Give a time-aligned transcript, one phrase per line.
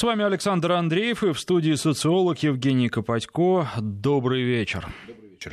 [0.00, 3.68] С вами Александр Андреев и в студии социолог Евгений Копатько.
[3.78, 4.88] Добрый вечер.
[5.06, 5.52] Добрый вечер.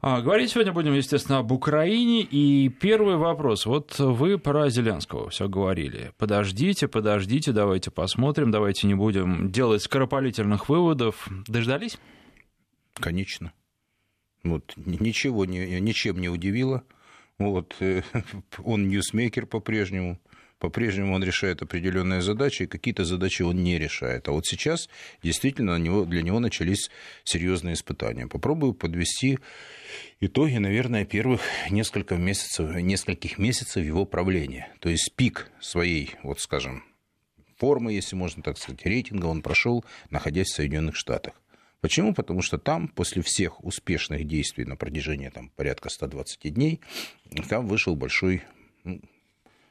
[0.00, 2.22] А, говорить сегодня будем, естественно, об Украине.
[2.22, 3.66] И первый вопрос.
[3.66, 6.10] Вот вы про Зеленского все говорили.
[6.18, 11.28] Подождите, подождите, давайте посмотрим, давайте не будем делать скоропалительных выводов.
[11.46, 11.96] Дождались?
[12.94, 13.52] Конечно.
[14.42, 16.82] Вот, ничего ничем не удивило.
[17.38, 18.02] Вот, э,
[18.64, 20.18] он ньюсмейкер по-прежнему
[20.60, 24.28] по-прежнему он решает определенные задачи, и какие-то задачи он не решает.
[24.28, 24.88] А вот сейчас
[25.22, 26.90] действительно для него начались
[27.24, 28.26] серьезные испытания.
[28.26, 29.38] Попробую подвести
[30.20, 34.68] итоги, наверное, первых несколько месяцев, нескольких месяцев его правления.
[34.80, 36.84] То есть пик своей, вот скажем,
[37.56, 41.34] формы, если можно так сказать, рейтинга он прошел, находясь в Соединенных Штатах.
[41.80, 42.12] Почему?
[42.12, 46.80] Потому что там, после всех успешных действий на протяжении там, порядка 120 дней,
[47.48, 48.42] там вышел большой
[48.84, 49.00] ну,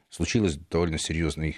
[0.10, 1.58] случилось довольно серьезный,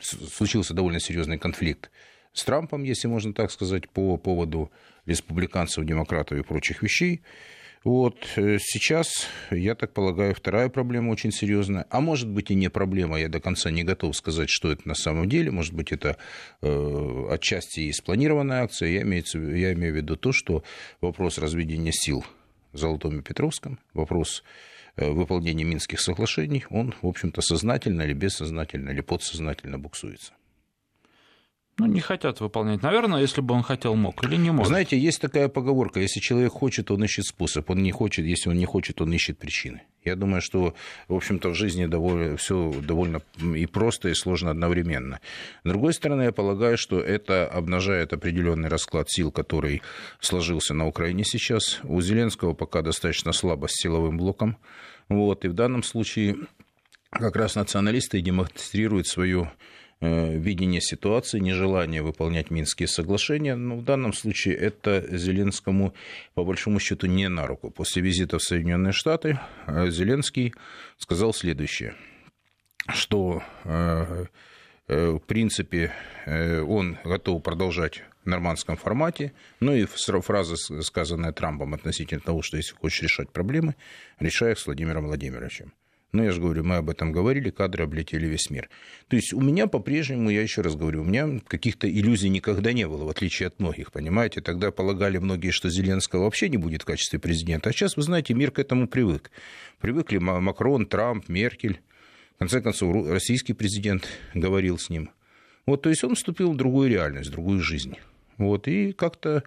[0.00, 1.90] случился довольно серьезный конфликт
[2.32, 4.70] с Трампом, если можно так сказать, по поводу
[5.06, 7.22] республиканцев, демократов и прочих вещей.
[7.84, 12.68] Вот э, сейчас, я так полагаю, вторая проблема очень серьезная, а может быть и не
[12.68, 16.16] проблема, я до конца не готов сказать, что это на самом деле, может быть это
[16.60, 19.24] э, отчасти и спланированная акция, я имею,
[19.56, 20.64] я имею в виду то, что
[21.00, 22.24] вопрос разведения сил
[22.72, 24.42] в Золотом и Петровском, вопрос
[24.98, 30.32] выполнения Минских соглашений, он, в общем-то, сознательно или бессознательно, или подсознательно буксуется.
[31.78, 32.82] Ну, не хотят выполнять.
[32.82, 34.66] Наверное, если бы он хотел, мог или не мог.
[34.66, 38.56] Знаете, есть такая поговорка, если человек хочет, он ищет способ, он не хочет, если он
[38.56, 39.82] не хочет, он ищет причины.
[40.04, 40.74] Я думаю, что,
[41.06, 43.20] в общем-то, в жизни довольно, все довольно
[43.54, 45.20] и просто, и сложно одновременно.
[45.62, 49.82] С другой стороны, я полагаю, что это обнажает определенный расклад сил, который
[50.18, 51.78] сложился на Украине сейчас.
[51.84, 54.56] У Зеленского пока достаточно слабо с силовым блоком.
[55.08, 56.36] Вот, и в данном случае
[57.10, 59.48] как раз националисты демонстрируют свою
[60.00, 63.56] видение ситуации, нежелание выполнять Минские соглашения.
[63.56, 65.94] Но в данном случае это Зеленскому,
[66.34, 67.70] по большому счету, не на руку.
[67.70, 70.54] После визита в Соединенные Штаты э, Зеленский
[70.98, 71.94] сказал следующее,
[72.88, 74.26] что э,
[74.88, 75.92] в принципе,
[76.26, 79.32] он готов продолжать в нормандском формате.
[79.60, 83.74] Ну и фраза, сказанная Трампом относительно того, что если хочешь решать проблемы,
[84.18, 85.74] решай их с Владимиром Владимировичем.
[86.12, 88.70] Ну, я же говорю, мы об этом говорили, кадры облетели весь мир.
[89.08, 92.88] То есть у меня по-прежнему, я еще раз говорю, у меня каких-то иллюзий никогда не
[92.88, 94.40] было, в отличие от многих, понимаете?
[94.40, 97.68] Тогда полагали многие, что Зеленского вообще не будет в качестве президента.
[97.68, 99.30] А сейчас, вы знаете, мир к этому привык.
[99.80, 101.80] Привыкли Макрон, Трамп, Меркель.
[102.36, 105.10] В конце концов, российский президент говорил с ним.
[105.66, 107.96] Вот, то есть он вступил в другую реальность, в другую жизнь.
[108.38, 109.42] Вот, и как-то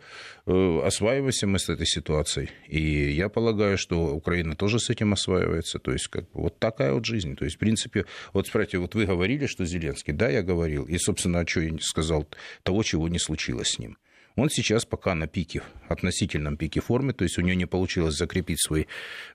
[0.46, 2.50] э, осваиваемся мы с этой ситуацией.
[2.68, 5.79] И я полагаю, что Украина тоже с этим осваивается.
[5.79, 7.38] То есть, как вот такая вот жизнь.
[7.38, 10.84] То есть, в принципе, вот смотрите, вот вы говорили, что Зеленский, да, я говорил.
[10.84, 12.28] И, собственно, а что я сказал,
[12.63, 13.97] того, чего не случилось с ним.
[14.35, 18.62] Он сейчас пока на пике, относительном пике формы, то есть у него не получилось закрепить
[18.62, 18.88] свой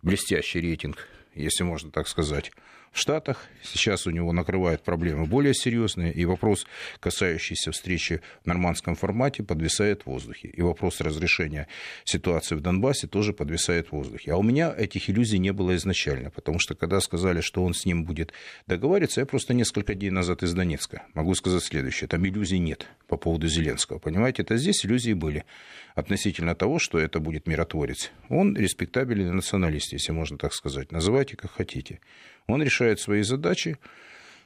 [0.03, 2.53] блестящий рейтинг, если можно так сказать
[2.93, 3.47] в Штатах.
[3.63, 6.67] Сейчас у него накрывают проблемы более серьезные, и вопрос,
[7.01, 10.49] касающийся встречи в нормандском формате, подвисает в воздухе.
[10.49, 11.69] И вопрос разрешения
[12.05, 14.33] ситуации в Донбассе тоже подвисает в воздухе.
[14.33, 17.85] А у меня этих иллюзий не было изначально, потому что когда сказали, что он с
[17.85, 18.33] ним будет
[18.67, 22.09] договариваться, я просто несколько дней назад из Донецка могу сказать следующее.
[22.09, 23.99] Там иллюзий нет по поводу Зеленского.
[23.99, 25.45] Понимаете, это здесь иллюзии были
[25.95, 28.11] относительно того, что это будет миротворец.
[28.29, 30.93] Он респектабельный националист, если можно так сказать.
[30.93, 32.01] Называйте как хотите.
[32.47, 33.79] Он решает свои задачи,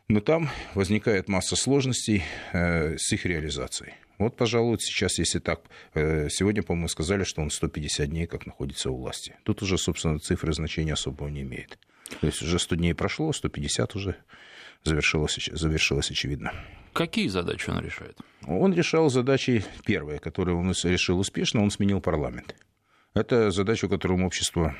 [0.08, 2.22] но там возникает масса сложностей
[2.52, 3.94] э, с их реализацией.
[4.18, 5.60] Вот, пожалуй, сейчас, если так,
[5.94, 9.36] э, сегодня, по-моему, сказали, что он 150 дней как находится у власти.
[9.44, 11.78] Тут уже, собственно, цифры значения особого не имеет.
[12.20, 14.16] То есть уже 100 дней прошло, 150 уже
[14.84, 16.52] завершилось, завершилось очевидно.
[16.92, 18.18] Какие задачи он решает?
[18.46, 22.56] Он решал задачи, первые, которые он решил успешно, он сменил парламент.
[23.14, 24.74] Это задача, которую общество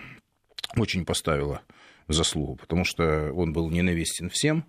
[0.77, 1.63] очень поставило
[2.09, 4.65] заслугу, потому что он был ненавистен всем,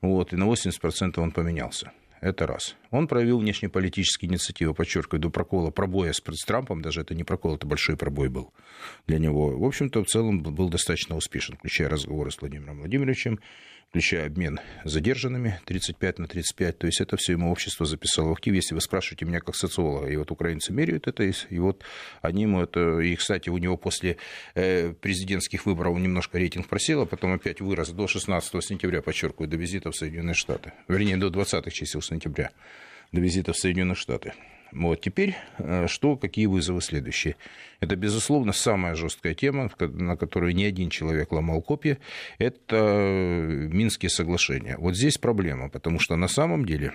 [0.00, 1.92] вот, и на 80% он поменялся.
[2.22, 2.76] Это раз.
[2.92, 7.66] Он проявил внешнеполитические инициативы, подчеркиваю, до прокола, пробоя с Трампом, даже это не прокол, это
[7.66, 8.52] большой пробой был
[9.08, 9.58] для него.
[9.58, 13.40] В общем-то, в целом был достаточно успешен, включая разговоры с Владимиром Владимировичем,
[13.92, 16.78] включая обмен задержанными 35 на 35.
[16.78, 18.54] То есть это все ему общество записало в актив.
[18.54, 21.84] Если вы спрашиваете меня как социолога, и вот украинцы меряют это, и вот
[22.22, 23.00] они ему это...
[23.00, 24.16] И, кстати, у него после
[24.54, 29.58] э, президентских выборов немножко рейтинг просел, а потом опять вырос до 16 сентября, подчеркиваю, до
[29.58, 30.72] визита в Соединенные Штаты.
[30.88, 32.50] Вернее, до 20 чисел сентября,
[33.12, 34.32] до визита в Соединенные Штаты.
[34.72, 37.36] Вот теперь э, что, какие вызовы следующие?
[37.80, 41.98] Это, безусловно, самая жесткая тема, на которую ни один человек ломал копья,
[42.38, 44.76] это Минские соглашения.
[44.78, 46.92] Вот здесь проблема, потому что на самом деле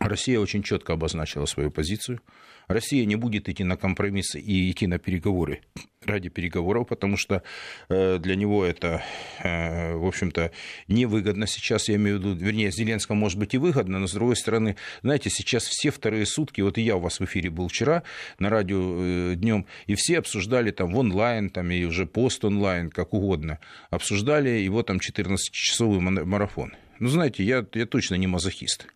[0.00, 2.20] Россия очень четко обозначила свою позицию.
[2.66, 5.60] Россия не будет идти на компромиссы и идти на переговоры
[6.02, 7.42] ради переговоров, потому что
[7.88, 9.02] э, для него это,
[9.42, 10.50] э, в общем-то,
[10.88, 14.36] невыгодно сейчас, я имею в виду, вернее, Зеленскому может быть и выгодно, но с другой
[14.36, 18.02] стороны, знаете, сейчас все вторые сутки, вот и я у вас в эфире был вчера
[18.38, 22.90] на радио э, днем, и все обсуждали там в онлайн, там и уже пост онлайн,
[22.90, 23.58] как угодно,
[23.90, 26.74] обсуждали его там 14-часовой марафон.
[26.98, 28.88] Ну, знаете, я, я точно не мазохист.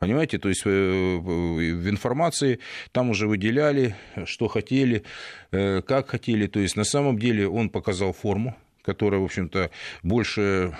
[0.00, 2.58] Понимаете, то есть э, в информации
[2.90, 3.94] там уже выделяли,
[4.24, 5.04] что хотели,
[5.52, 6.46] э, как хотели.
[6.46, 9.70] То есть на самом деле он показал форму, которая, в общем-то,
[10.02, 10.74] больше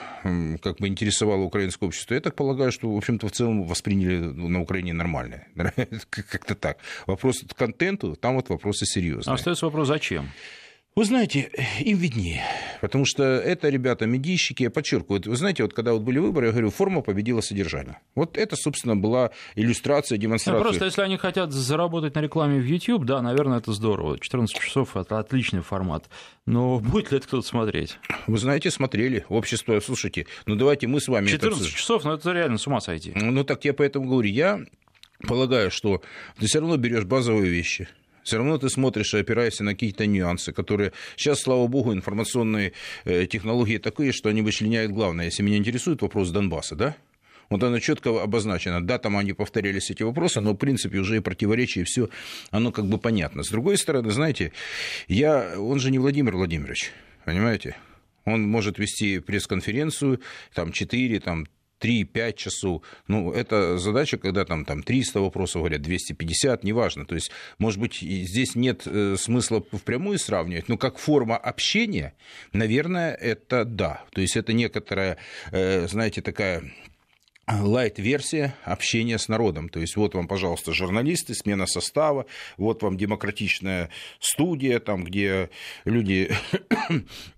[0.62, 2.14] как бы интересовала украинское общество.
[2.14, 5.44] Я так полагаю, что, в общем-то, в целом восприняли на Украине нормально.
[6.11, 6.78] Как-то так.
[7.06, 9.32] Вопрос к контенту, там вот вопросы серьезные.
[9.32, 10.31] А остается вопрос, зачем?
[11.00, 12.44] Вы знаете, им виднее,
[12.82, 16.52] потому что это ребята медийщики, я подчеркиваю, вы знаете, вот когда вот были выборы, я
[16.52, 17.99] говорю, форма победила содержание.
[18.14, 20.58] Вот это, собственно, была иллюстрация, демонстрация.
[20.58, 24.19] Ну, просто если они хотят заработать на рекламе в YouTube, да, наверное, это здорово.
[24.20, 26.05] 14 часов– это отличный формат.
[26.44, 27.97] Но будет ли это кто-то смотреть?
[28.26, 29.25] Вы знаете, смотрели.
[29.31, 31.29] Общество, слушайте, ну давайте мы с вами...
[31.29, 31.75] 14 это...
[31.75, 33.12] часов, ну это реально с ума сойти.
[33.14, 34.61] Ну так я поэтому говорю, я
[35.26, 36.02] полагаю, что
[36.38, 37.88] ты все равно берешь базовые вещи–
[38.30, 40.92] все равно ты смотришь и опираешься на какие-то нюансы, которые...
[41.16, 42.74] Сейчас, слава богу, информационные
[43.04, 45.24] э, технологии такие, что они вычленяют главное.
[45.24, 46.96] Если меня интересует вопрос Донбасса, да?
[47.48, 48.86] Вот оно четко обозначено.
[48.86, 52.08] Да, там они повторялись эти вопросы, но в принципе уже и противоречия, и все,
[52.52, 53.42] оно как бы понятно.
[53.42, 54.52] С другой стороны, знаете,
[55.08, 56.92] я, он же не Владимир Владимирович,
[57.24, 57.74] понимаете?
[58.26, 60.20] Он может вести пресс-конференцию,
[60.54, 61.48] там, 4, там,
[61.80, 62.82] 3-5 часов.
[63.08, 67.04] Ну, это задача, когда там, там 300 вопросов говорят, 250, неважно.
[67.06, 72.14] То есть, может быть, здесь нет э, смысла впрямую сравнивать, но как форма общения,
[72.52, 74.04] наверное, это да.
[74.12, 75.18] То есть, это некоторая,
[75.52, 76.70] э, знаете, такая
[77.50, 79.69] лайт-версия общения с народом.
[79.69, 82.26] То есть вот вам, пожалуйста, журналисты, смена состава,
[82.56, 85.50] вот вам демократичная студия, там, где
[85.85, 86.31] люди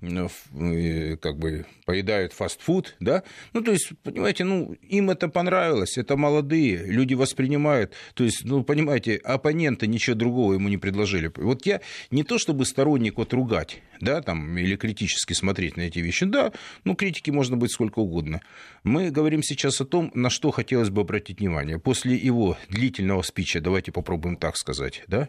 [1.20, 3.22] как бы поедают фастфуд, да,
[3.52, 8.62] ну, то есть, понимаете, ну, им это понравилось, это молодые, люди воспринимают, то есть, ну,
[8.62, 11.30] понимаете, оппоненты ничего другого ему не предложили.
[11.36, 11.80] Вот я
[12.10, 16.52] не то чтобы сторонник вот ругать, да, там, или критически смотреть на эти вещи, да,
[16.84, 18.40] ну, критики можно быть сколько угодно.
[18.84, 21.78] Мы говорим сейчас о том, на что хотелось бы обратить внимание.
[21.78, 25.28] После его длительного спича, давайте попробуем так сказать, да,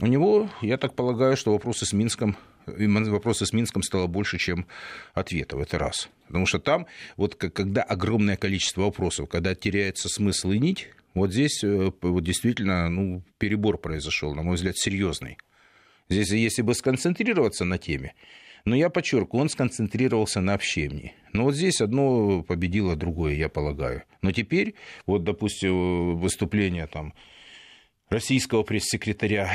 [0.00, 4.66] у него, я так полагаю, что вопросы с Минском вопросы с Минском стало больше, чем
[5.14, 5.60] ответов.
[5.60, 6.08] Это раз.
[6.26, 11.62] Потому что там, вот когда огромное количество вопросов, когда теряется смысл и нить, вот здесь
[11.62, 15.38] э, вот действительно ну, перебор произошел, на мой взгляд, серьезный.
[16.08, 18.14] Здесь, если бы сконцентрироваться на теме,
[18.66, 21.14] но я подчеркиваю, он сконцентрировался на общении.
[21.32, 24.02] Но вот здесь одно победило другое, я полагаю.
[24.22, 24.74] Но теперь,
[25.06, 27.14] вот, допустим, выступление там
[28.10, 29.48] российского пресс-секретаря,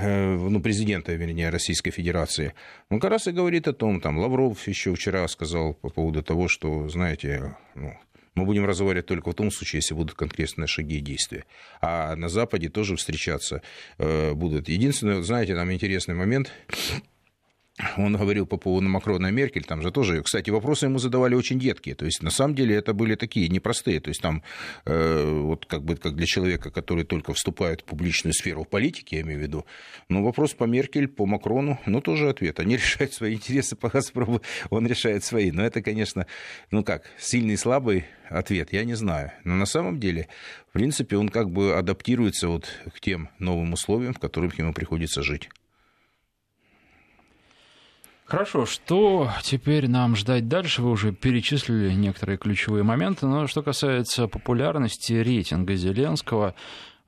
[0.00, 2.52] э, ну, президента, вернее, Российской Федерации,
[2.90, 6.48] он как раз и говорит о том, там, Лавров еще вчера сказал по поводу того,
[6.48, 7.94] что, знаете, ну,
[8.34, 11.44] мы будем разговаривать только в том случае, если будут конкретные шаги и действия.
[11.80, 13.62] А на Западе тоже встречаться
[13.98, 14.68] э, будут.
[14.68, 16.52] Единственное, знаете, там интересный момент,
[17.96, 21.58] он говорил по поводу Макрона и Меркель, там же тоже, кстати, вопросы ему задавали очень
[21.58, 24.42] детские, то есть на самом деле это были такие непростые, то есть там
[24.84, 29.16] э, вот как бы как для человека, который только вступает в публичную сферу в политике,
[29.16, 29.66] я имею в виду,
[30.08, 34.42] но вопрос по Меркель, по Макрону, ну тоже ответ, они решают свои интересы, по Газпрому
[34.70, 36.26] он решает свои, но это, конечно,
[36.70, 40.28] ну как, сильный и слабый ответ, я не знаю, но на самом деле,
[40.68, 45.22] в принципе, он как бы адаптируется вот к тем новым условиям, в которых ему приходится
[45.22, 45.48] жить.
[48.28, 50.82] Хорошо, что теперь нам ждать дальше?
[50.82, 56.54] Вы уже перечислили некоторые ключевые моменты, но что касается популярности рейтинга Зеленского,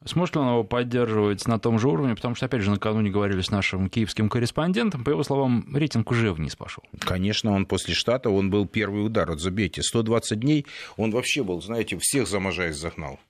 [0.07, 2.15] Сможет ли он его поддерживать на том же уровне?
[2.15, 6.33] Потому что, опять же, накануне говорили с нашим киевским корреспондентом, по его словам, рейтинг уже
[6.33, 6.83] вниз пошел.
[7.01, 9.29] Конечно, он после штата, он был первый удар.
[9.29, 10.65] Вот забейте, 120 дней,
[10.97, 12.41] он вообще был, знаете, всех за
[12.73, 13.21] загнал.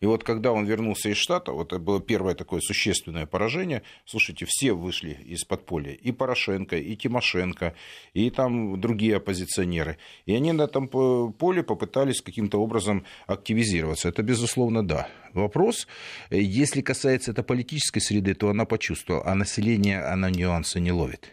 [0.00, 4.44] И вот когда он вернулся из штата, вот это было первое такое существенное поражение, слушайте,
[4.46, 7.74] все вышли из подполья, и Порошенко, и Тимошенко,
[8.12, 9.96] и там другие оппозиционеры.
[10.26, 14.08] И они на этом поле попытались каким-то образом активизироваться.
[14.08, 15.08] Это, безусловно, да.
[15.32, 15.86] Вопрос,
[16.30, 21.32] если касается это политической среды, то она почувствовала, а население, она нюансы не ловит.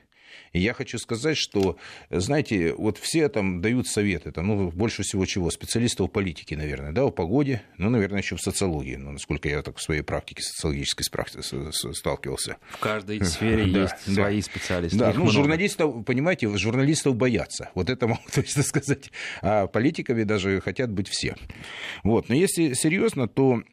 [0.53, 1.77] И я хочу сказать, что,
[2.11, 6.91] знаете, вот все там дают советы, там, ну, больше всего чего, специалистов в политике, наверное,
[6.91, 10.43] да, о погоде, ну, наверное, еще в социологии, ну, насколько я так в своей практике
[10.43, 12.57] социологической сталкивался.
[12.69, 14.13] В каждой сфере да, есть да.
[14.13, 14.97] свои специалисты.
[14.97, 15.33] Да, Их ну, много.
[15.33, 21.35] журналистов, понимаете, журналистов боятся, вот это могу точно сказать, а политиками даже хотят быть все.
[22.03, 23.63] Вот, но если серьезно, то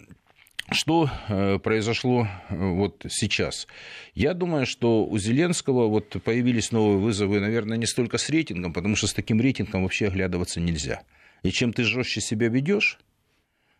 [0.70, 3.66] что э, произошло э, вот сейчас?
[4.14, 8.96] Я думаю, что у Зеленского вот появились новые вызовы, наверное, не столько с рейтингом, потому
[8.96, 11.02] что с таким рейтингом вообще оглядываться нельзя.
[11.42, 12.98] И чем ты жестче себя ведешь,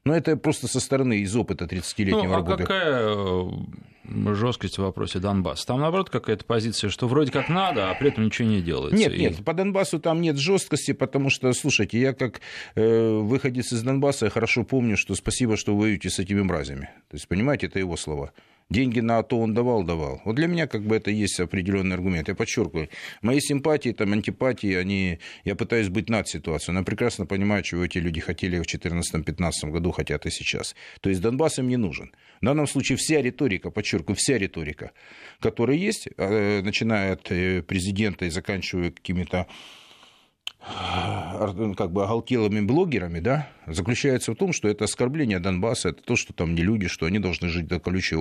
[0.04, 2.62] ну, это просто со стороны, из опыта 30-летнего ну, а работы.
[2.62, 3.50] какая э,
[4.34, 5.66] жесткость в вопросе Донбасса?
[5.66, 8.96] Там, наоборот, какая-то позиция, что вроде как надо, а при этом ничего не делается.
[8.96, 9.20] Нет, и...
[9.20, 12.40] нет, по Донбассу там нет жесткости, потому что, слушайте, я как
[12.74, 16.90] э, выходец из Донбасса, я хорошо помню, что спасибо, что воюете с этими мразями.
[17.08, 18.32] То есть, понимаете, это его слова.
[18.70, 20.22] Деньги на АТО он давал, давал.
[20.24, 22.28] Вот для меня как бы это есть определенный аргумент.
[22.28, 22.88] Я подчеркиваю,
[23.20, 27.98] мои симпатии, там, антипатии, они, я пытаюсь быть над ситуацией, но прекрасно понимаю, чего эти
[27.98, 30.76] люди хотели в 2014-2015 году, хотят и сейчас.
[31.00, 32.12] То есть Донбасс им не нужен.
[32.40, 34.92] В данном случае вся риторика, подчеркиваю, вся риторика,
[35.40, 39.48] которая есть, э, начиная от э, президента и заканчивая какими-то
[40.60, 46.32] как бы оголтелыми блогерами, да, заключается в том, что это оскорбление Донбасса, это то, что
[46.32, 48.18] там не люди, что они должны жить до колючей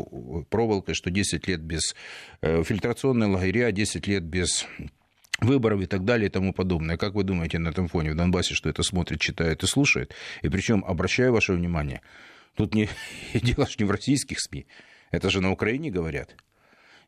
[0.49, 1.95] проволокой, что 10 лет без
[2.41, 4.65] э, фильтрационной лагеря, 10 лет без
[5.41, 6.97] выборов и так далее и тому подобное.
[6.97, 10.13] Как вы думаете на этом фоне в Донбассе, что это смотрит, читает и слушает?
[10.41, 12.01] И причем, обращаю ваше внимание,
[12.55, 12.89] тут не,
[13.33, 14.65] дело же не в российских СМИ,
[15.11, 16.35] это же на Украине говорят.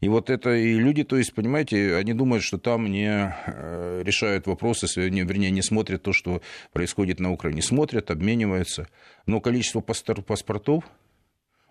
[0.02, 4.48] И вот это и люди, то есть, понимаете, они думают, что там не э, решают
[4.48, 6.42] вопросы, вернее, не смотрят то, что
[6.74, 7.62] происходит на Украине.
[7.62, 8.88] Смотрят, обмениваются.
[9.28, 10.86] Но количество паспортов,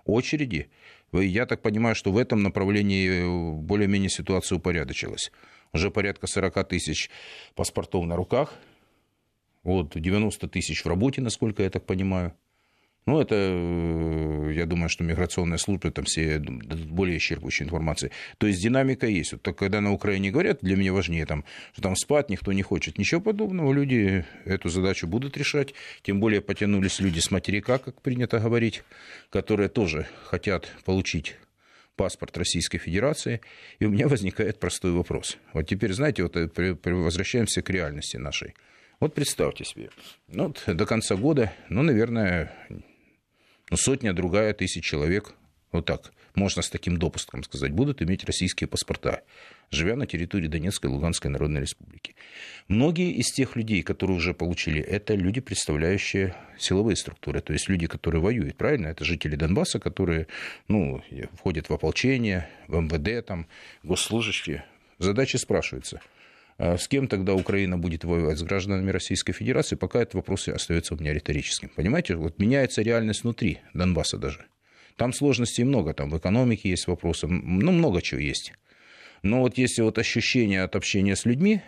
[0.05, 0.71] очереди,
[1.13, 5.33] я так понимаю, что в этом направлении э, более-менее ситуация упорядочилась.
[5.73, 7.11] Уже порядка 40 тысяч
[7.57, 8.55] паспортов на руках,
[9.65, 12.33] вот 90 тысяч в работе, насколько я так понимаю.
[13.07, 18.11] Ну, это, э, я думаю, что миграционная служба там все более исчерпывающей информации.
[18.39, 19.33] То есть динамика есть.
[19.33, 22.99] Вот когда на Украине говорят, для меня важнее, там, что там спать никто не хочет.
[22.99, 23.73] Ничего подобного.
[23.73, 25.75] Люди эту задачу будут решать.
[26.03, 28.83] Тем более потянулись люди с материка, как принято говорить,
[29.31, 31.37] которые тоже хотят получить
[31.97, 33.43] паспорт Российской Федерации,
[33.79, 35.37] и у меня возникает простой вопрос.
[35.53, 38.55] Вот теперь, знаете, вот э, возвращаемся к реальности нашей.
[39.01, 39.91] Вот представьте себе,
[40.29, 42.53] ну, вот до конца года, ну, наверное,
[43.71, 45.35] ну, сотня, другая тысяч человек,
[45.73, 49.23] вот так, можно с таким допуском сказать, будут иметь российские паспорта,
[49.71, 52.17] живя на территории Донецкой и Луганской Народной Республики.
[52.67, 57.87] Многие из тех людей, которые уже получили, это люди, представляющие силовые структуры, то есть люди,
[57.87, 58.89] которые воюют, правильно?
[58.89, 60.27] Это жители Донбасса, которые
[60.69, 61.03] ну,
[61.35, 63.47] входят в ополчение, в МВД, там,
[63.83, 64.65] госслужащие.
[64.99, 66.01] Задачи спрашиваются–
[66.61, 68.39] с кем тогда Украина будет воевать?
[68.39, 69.77] С гражданами Российской Федерации?
[69.77, 71.71] Пока этот вопрос остается у меня риторическим.
[71.71, 74.45] Понимаете, вот меняется реальность внутри Донбасса даже.
[74.97, 78.53] Там сложностей много, там в экономике есть вопросы, ну, много чего есть.
[79.23, 81.63] Но вот если вот ощущение от общения с людьми,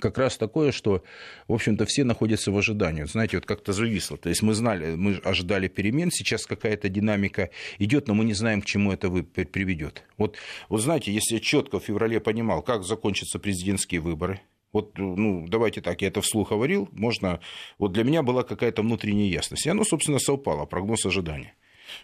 [0.00, 1.02] как раз такое, что,
[1.48, 3.04] в общем-то, все находятся в ожидании.
[3.04, 4.16] Знаете, вот как-то зависло.
[4.16, 8.62] То есть мы знали, мы ожидали перемен, сейчас какая-то динамика идет, но мы не знаем,
[8.62, 10.04] к чему это приведет.
[10.16, 10.36] Вот,
[10.68, 14.40] вот знаете, если я четко в феврале понимал, как закончатся президентские выборы,
[14.72, 17.40] вот, ну, давайте так, я это вслух говорил, можно...
[17.78, 19.64] Вот для меня была какая-то внутренняя ясность.
[19.64, 21.54] И оно, собственно, совпало, прогноз ожидания.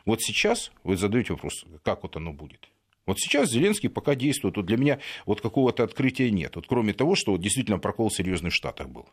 [0.07, 2.72] Вот сейчас вы задаете вопрос, как вот оно будет.
[3.07, 4.57] Вот сейчас Зеленский пока действует.
[4.57, 6.57] Вот для меня вот какого-то открытия нет.
[6.57, 9.09] Вот кроме того, что вот действительно прокол серьезный в Штатах был.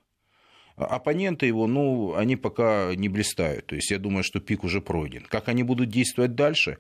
[0.76, 3.66] А оппоненты его, ну, они пока не блистают.
[3.66, 5.26] То есть я думаю, что пик уже пройден.
[5.28, 6.78] Как они будут действовать дальше?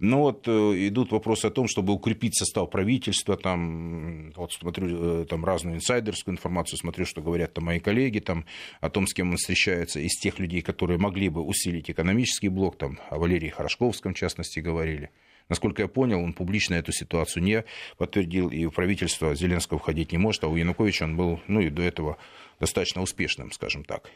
[0.00, 0.50] Ну вот э,
[0.88, 6.34] идут вопросы о том, чтобы укрепить состав правительства, там, вот смотрю э, там разную инсайдерскую
[6.34, 8.44] информацию, смотрю, что говорят там мои коллеги, там,
[8.80, 12.76] о том, с кем он встречается, из тех людей, которые могли бы усилить экономический блок,
[12.76, 15.10] там, о Валерии Хорошковском, в частности, говорили.
[15.48, 17.64] Насколько я понял, он публично эту ситуацию не
[17.96, 21.70] подтвердил, и в правительство Зеленского входить не может, а у Януковича он был, ну и
[21.70, 22.16] до этого
[22.58, 24.10] достаточно успешным, скажем так,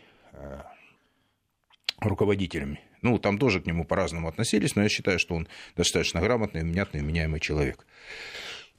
[2.01, 2.79] руководителем.
[3.03, 7.01] Ну, там тоже к нему по-разному относились, но я считаю, что он достаточно грамотный, внятный,
[7.01, 7.87] меняемый человек.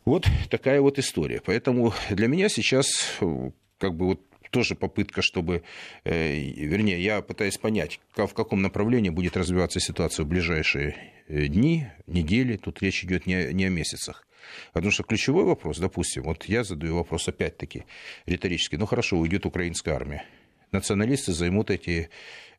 [0.05, 1.41] Вот такая вот история.
[1.45, 5.63] Поэтому для меня сейчас э, как бы вот тоже попытка, чтобы,
[6.03, 10.95] э, вернее, я пытаюсь понять, в каком направлении будет развиваться ситуация в ближайшие
[11.27, 12.57] э, дни, недели.
[12.57, 14.25] Тут речь идет не, не о месяцах.
[14.73, 17.85] Потому что ключевой вопрос, допустим, вот я задаю вопрос опять-таки
[18.25, 18.77] риторический.
[18.77, 20.25] Ну хорошо, уйдет украинская армия.
[20.71, 22.09] Националисты займут эти,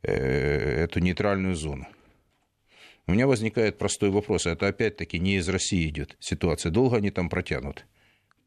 [0.02, 1.86] э, эту нейтральную зону.
[3.06, 4.46] У меня возникает простой вопрос.
[4.46, 6.70] Это опять-таки не из России идет ситуация.
[6.70, 7.86] Долго они там протянут?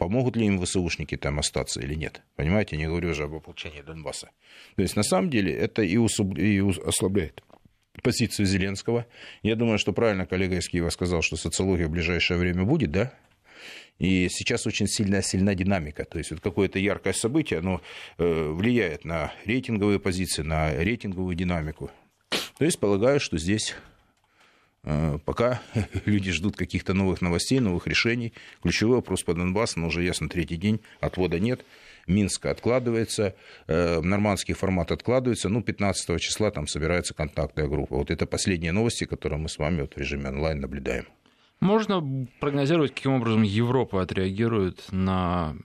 [0.03, 2.21] помогут ли им ВСУшники там остаться или нет.
[2.35, 4.31] Понимаете, не говорю уже об ополчении Донбасса.
[4.75, 6.37] То есть, на самом деле, это и, усуб...
[6.37, 7.41] и ослабляет
[8.01, 9.05] позицию Зеленского.
[9.43, 13.13] Я думаю, что правильно коллега из Киева сказал, что социология в ближайшее время будет, да?
[14.03, 16.03] И сейчас очень сильная, сильна динамика.
[16.03, 17.81] То есть вот какое-то яркое событие, оно
[18.17, 21.89] э, влияет на рейтинговые позиции, на рейтинговую динамику.
[22.57, 23.75] То есть полагаю, что здесь
[24.83, 25.61] Э, пока
[26.05, 28.33] люди ждут каких-то новых новостей, новых решений.
[28.61, 31.65] Ключевой вопрос по Донбассу, но уже ясно, третий день, отвода нет.
[32.05, 33.33] Минска откладывается,
[33.67, 37.95] э, нормандский формат откладывается, ну, 15 числа там собирается контактная группа.
[37.95, 41.05] Вот это последние новости, которые мы с вами вот в режиме онлайн наблюдаем.
[41.59, 45.55] Можно прогнозировать, каким образом Европа отреагирует на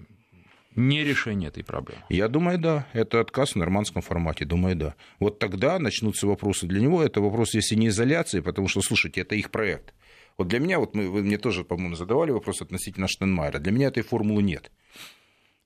[0.79, 2.03] не решение этой проблемы?
[2.09, 2.87] Я думаю, да.
[2.93, 4.45] Это отказ в нормандском формате.
[4.45, 4.95] Думаю, да.
[5.19, 7.03] Вот тогда начнутся вопросы для него.
[7.03, 9.93] Это вопрос, если не изоляции, потому что, слушайте, это их проект.
[10.37, 13.59] Вот для меня, вот мы, вы мне тоже, по-моему, задавали вопрос относительно Штенмайера.
[13.59, 14.71] Для меня этой формулы нет.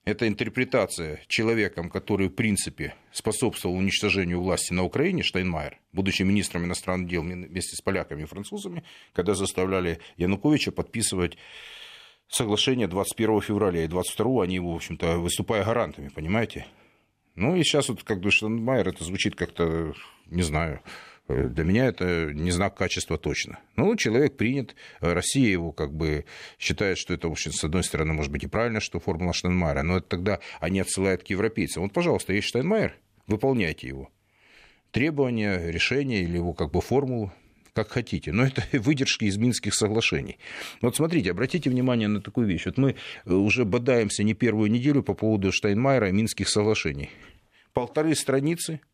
[0.05, 7.09] Это интерпретация человеком, который, в принципе, способствовал уничтожению власти на Украине, Штайнмайер, будучи министром иностранных
[7.09, 8.83] дел вместе с поляками и французами,
[9.13, 11.37] когда заставляли Януковича подписывать
[12.27, 16.65] соглашение 21 февраля и 22 они его, в общем-то, выступая гарантами, понимаете?
[17.35, 19.93] Ну и сейчас вот как бы Штайнмайер, это звучит как-то,
[20.25, 20.81] не знаю,
[21.27, 23.59] для меня это не знак качества точно.
[23.77, 26.25] Ну, человек принят, Россия его как бы
[26.59, 29.83] считает, что это, в общем, с одной стороны, может быть и правильно, что формула Штайнмайера,
[29.83, 31.83] но это тогда они отсылают к европейцам.
[31.83, 34.09] Вот, пожалуйста, есть Штайнмайер, выполняйте его.
[34.91, 37.31] Требования, решения или его как бы формулу,
[37.73, 38.33] как хотите.
[38.33, 40.37] Но это выдержки из Минских соглашений.
[40.81, 42.65] Вот смотрите, обратите внимание на такую вещь.
[42.65, 47.09] Вот мы уже бодаемся не первую неделю по поводу Штайнмайера и Минских соглашений.
[47.73, 48.81] Полторы страницы–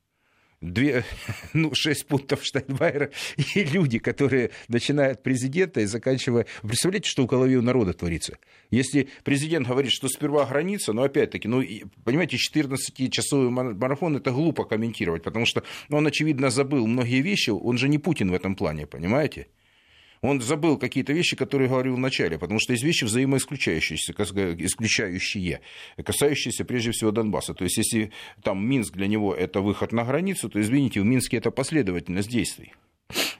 [0.61, 1.03] две,
[1.53, 3.11] ну, шесть пунктов Штайнмайера,
[3.55, 6.45] и люди, которые начинают президента и заканчивая...
[6.61, 8.37] Представляете, что в голове у народа творится?
[8.71, 11.63] Если президент говорит, что сперва граница, но опять-таки, ну,
[12.03, 17.89] понимаете, 14-часовой марафон это глупо комментировать, потому что он, очевидно, забыл многие вещи, он же
[17.89, 19.47] не Путин в этом плане, понимаете?
[20.21, 25.61] Он забыл какие-то вещи, которые говорил в начале, потому что есть вещи взаимоисключающиеся, исключающие,
[26.03, 27.53] касающиеся прежде всего Донбасса.
[27.53, 28.11] То есть, если
[28.43, 32.73] там Минск для него это выход на границу, то, извините, в Минске это последовательность действий.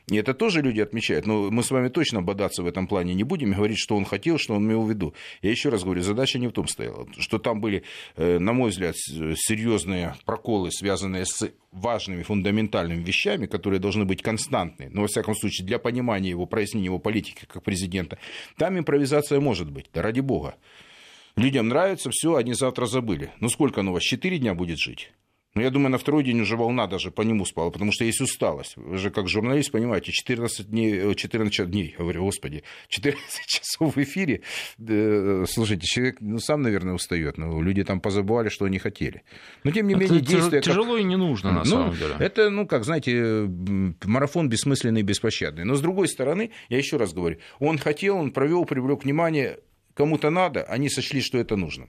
[0.10, 1.26] И это тоже люди отмечают.
[1.26, 4.38] Но мы с вами точно бодаться в этом плане не будем, говорить, что он хотел,
[4.38, 5.14] что он имел в виду.
[5.42, 7.84] Я еще раз говорю, задача не в том стояла, что там были,
[8.16, 14.90] э, на мой взгляд, серьезные проколы, связанные с важными фундаментальными вещами, которые должны быть константны,
[14.92, 18.18] но, во всяком случае, для понимания его, прояснения его политики как президента,
[18.58, 20.56] там импровизация может быть, да ради бога.
[21.36, 23.32] Людям нравится, все, они завтра забыли.
[23.40, 25.12] Ну сколько оно у вас, четыре дня будет жить?
[25.56, 28.06] Но ну, я думаю, на второй день уже волна даже по нему спала, потому что
[28.06, 28.78] есть усталость.
[28.78, 34.00] Вы же как журналист понимаете, 14 дней, 14 э, дней, говорю, господи, 14 часов в
[34.04, 34.42] эфире.
[34.78, 39.24] Слушайте, человек ну, сам, наверное, устает, но люди там позабывали, что они хотели.
[39.64, 40.62] Но, тем не Это менее, действия...
[40.62, 41.02] Тяжело как...
[41.02, 42.16] и не нужно, на ну, самом деле.
[42.20, 43.50] Это, ну, как, знаете,
[44.04, 45.66] марафон бессмысленный и беспощадный.
[45.66, 49.58] Но, с другой стороны, я еще раз говорю, он хотел, он провел, привлек внимание,
[49.96, 51.88] кому-то надо, они сочли, что это нужно.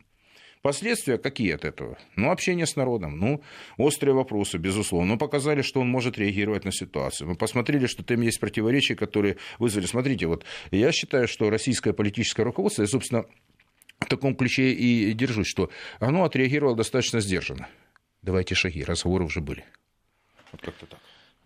[0.63, 1.99] Последствия какие от этого?
[2.17, 3.43] Ну, общение с народом, ну,
[3.79, 5.15] острые вопросы, безусловно.
[5.15, 7.29] Но показали, что он может реагировать на ситуацию.
[7.29, 9.87] Мы посмотрели, что там есть противоречия, которые вызвали.
[9.87, 13.25] Смотрите, вот я считаю, что российское политическое руководство, я, собственно,
[14.01, 17.69] в таком ключе и держусь, что оно отреагировало достаточно сдержанно.
[18.21, 19.65] Давайте шаги, разговоры уже были.
[20.53, 21.01] Вот как-то так.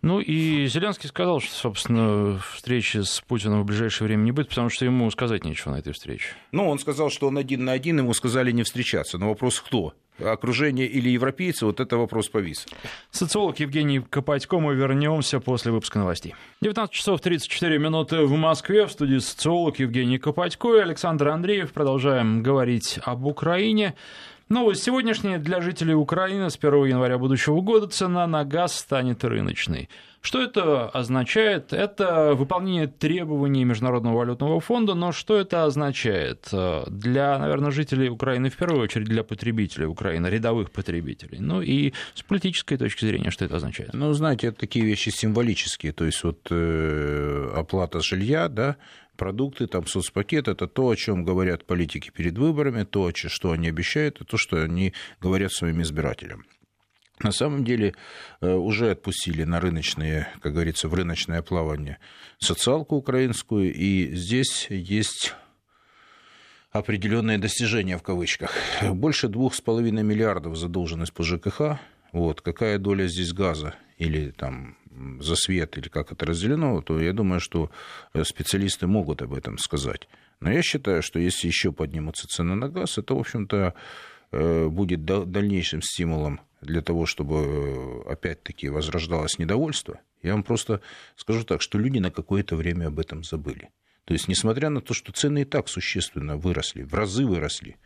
[0.05, 4.69] Ну и Зеленский сказал, что, собственно, встречи с Путиным в ближайшее время не будет, потому
[4.69, 6.27] что ему сказать нечего на этой встрече.
[6.51, 9.17] Ну, он сказал, что он один на один, ему сказали не встречаться.
[9.17, 9.93] Но вопрос кто?
[10.23, 12.65] окружение или европейцы, вот это вопрос повис.
[13.11, 16.35] Социолог Евгений Копатько, мы вернемся после выпуска новостей.
[16.61, 21.73] 19 часов 34 минуты в Москве, в студии социолог Евгений Копатько и Александр Андреев.
[21.73, 23.95] Продолжаем говорить об Украине.
[24.47, 29.89] Новость сегодняшняя для жителей Украины с 1 января будущего года цена на газ станет рыночной.
[30.21, 31.73] Что это означает?
[31.73, 36.47] Это выполнение требований Международного валютного фонда, но что это означает
[36.87, 41.39] для, наверное, жителей Украины, в первую очередь для потребителей Украины, рядовых потребителей?
[41.39, 43.93] Ну и с политической точки зрения, что это означает?
[43.93, 48.75] Ну, знаете, это такие вещи символические, то есть вот э, оплата жилья, да,
[49.15, 54.21] продукты, там соцпакет, это то, о чем говорят политики перед выборами, то, что они обещают,
[54.21, 56.45] и то, что они говорят своим избирателям.
[57.19, 57.95] На самом деле
[58.41, 61.97] э, уже отпустили на рыночные, как говорится, в рыночное плавание
[62.39, 65.33] социалку украинскую, и здесь есть
[66.71, 68.51] определенные достижения в кавычках.
[68.81, 71.79] Больше двух с половиной миллиардов задолженность по ЖКХ.
[72.11, 72.41] Вот.
[72.41, 74.77] Какая доля здесь газа или там
[75.19, 77.71] за свет, или как это разделено, то я думаю, что
[78.13, 80.07] э, специалисты могут об этом сказать.
[80.39, 83.73] Но я считаю, что если еще поднимутся цены на газ, это, в общем-то,
[84.31, 89.99] э, будет дальнейшим стимулом для того, чтобы э, опять-таки возрождалось недовольство.
[90.21, 90.81] Я вам просто
[91.15, 93.69] скажу так, что люди на какое-то время об этом забыли.
[94.05, 97.77] То есть, несмотря на то, что цены и так существенно выросли, в разы выросли,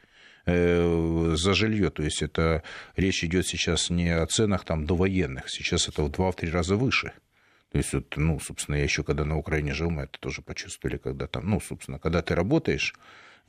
[0.45, 1.89] за жилье.
[1.89, 2.63] То есть это
[2.95, 7.13] речь идет сейчас не о ценах там довоенных, сейчас это в 2-3 раза выше.
[7.71, 10.97] То есть, вот, ну, собственно, я еще когда на Украине жил, мы это тоже почувствовали,
[10.97, 12.95] когда там, ну, собственно, когда ты работаешь,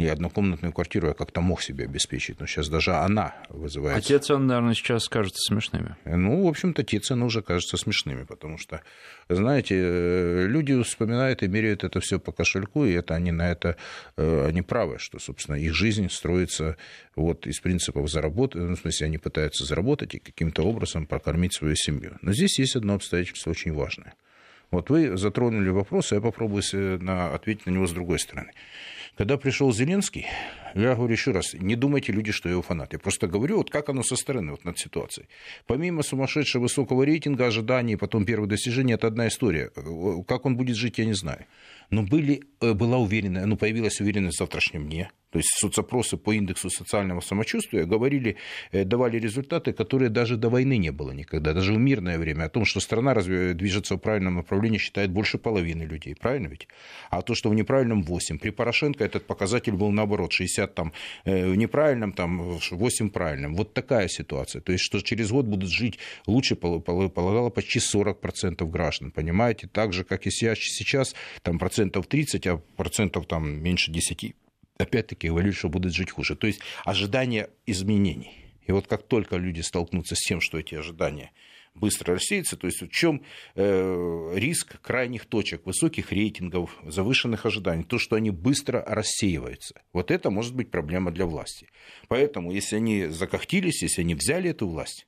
[0.00, 3.98] и однокомнатную квартиру я как-то мог себе обеспечить, но сейчас даже она вызывает...
[3.98, 5.94] А те цены, наверное, сейчас кажутся смешными.
[6.06, 8.80] Ну, в общем-то, те цены уже кажутся смешными, потому что,
[9.28, 13.76] знаете, э, люди вспоминают и меряют это все по кошельку, и это они на это,
[14.16, 16.78] э, они правы, что, собственно, их жизнь строится
[17.14, 21.76] вот из принципов заработать, ну, в смысле, они пытаются заработать и каким-то образом прокормить свою
[21.76, 22.16] семью.
[22.22, 24.14] Но здесь есть одно обстоятельство очень важное.
[24.70, 26.62] Вот вы затронули вопрос, а я попробую
[27.02, 28.52] на, ответить на него с другой стороны.
[29.16, 30.26] Когда пришел Зеленский,
[30.74, 32.92] я говорю еще раз, не думайте, люди, что я его фанат.
[32.92, 35.26] Я просто говорю, вот как оно со стороны, вот над ситуацией.
[35.66, 39.70] Помимо сумасшедшего высокого рейтинга, ожиданий, потом первых достижений, это одна история.
[40.26, 41.44] Как он будет жить, я не знаю.
[41.90, 46.32] Но были, э, была уверенность, ну, появилась уверенность в завтрашнем дне то есть соцопросы по
[46.32, 48.36] индексу социального самочувствия говорили,
[48.72, 52.48] э, давали результаты, которые даже до войны не было никогда, даже в мирное время, о
[52.48, 56.68] том, что страна разве движется в правильном направлении, считает больше половины людей, правильно ведь?
[57.10, 58.38] А то, что в неправильном 8.
[58.38, 60.92] При Порошенко этот показатель был наоборот, 60 там,
[61.24, 63.54] э, в неправильном, там, 8 правильном.
[63.54, 64.60] Вот такая ситуация.
[64.60, 69.68] То есть, что через год будут жить лучше, полагало почти 40% граждан, понимаете?
[69.68, 74.34] Так же, как и сейчас, там процентов 30, а процентов там меньше 10
[74.76, 76.36] опять-таки говорили, что будут жить хуже.
[76.36, 78.44] То есть ожидание изменений.
[78.66, 81.32] И вот как только люди столкнутся с тем, что эти ожидания
[81.74, 83.22] быстро рассеются, то есть в чем
[83.54, 89.80] э, риск крайних точек, высоких рейтингов, завышенных ожиданий, то, что они быстро рассеиваются.
[89.94, 91.68] Вот это может быть проблема для власти.
[92.08, 95.06] Поэтому, если они закохтились, если они взяли эту власть,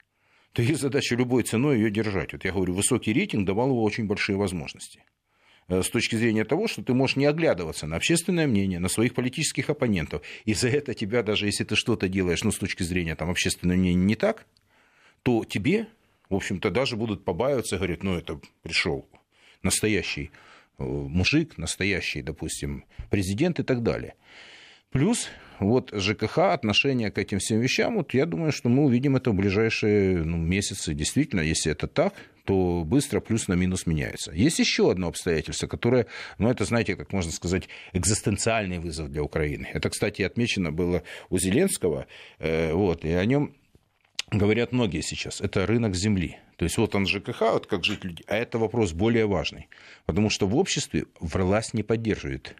[0.54, 2.32] то их задача любой ценой ее держать.
[2.32, 5.02] Вот я говорю, высокий рейтинг давал его очень большие возможности.
[5.72, 9.14] Э, с точки зрения того, что ты можешь не оглядываться на общественное мнение, на своих
[9.14, 10.20] политических оппонентов.
[10.44, 13.78] И за это тебя, даже если ты что-то делаешь, ну, с точки зрения там, общественного
[13.78, 14.44] мнения не так,
[15.22, 15.86] то тебе,
[16.28, 19.08] в общем-то, даже будут побаиваться, говорят, ну, это пришел
[19.62, 20.30] настоящий
[20.78, 24.14] э, мужик, настоящий, допустим, президент и так далее.
[24.90, 25.28] Плюс
[25.64, 29.34] вот ЖКХ, отношение к этим всем вещам, вот я думаю, что мы увидим это в
[29.34, 30.94] ближайшие ну, месяцы.
[30.94, 34.32] Действительно, если это так, то быстро плюс на минус меняется.
[34.32, 36.06] Есть еще одно обстоятельство, которое,
[36.38, 39.68] ну, это, знаете, как можно сказать, экзистенциальный вызов для Украины.
[39.72, 42.06] Это, кстати, отмечено было у Зеленского,
[42.38, 43.54] э, вот, и о нем
[44.30, 45.40] говорят многие сейчас.
[45.40, 46.38] Это рынок земли.
[46.56, 49.68] То есть вот он ЖКХ, вот как жить люди, а это вопрос более важный,
[50.06, 52.56] потому что в обществе власть не поддерживает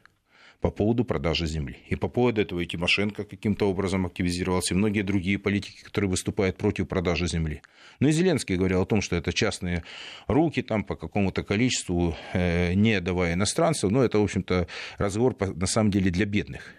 [0.63, 1.77] по поводу продажи земли.
[1.89, 6.57] И по поводу этого и Тимошенко каким-то образом активизировался, и многие другие политики, которые выступают
[6.57, 7.63] против продажи земли.
[7.99, 9.83] Ну и Зеленский говорил о том, что это частные
[10.29, 13.91] руки там по какому-то количеству, э, не давая иностранцев.
[13.91, 16.75] Но это, в общем-то, разговор на самом деле для бедных.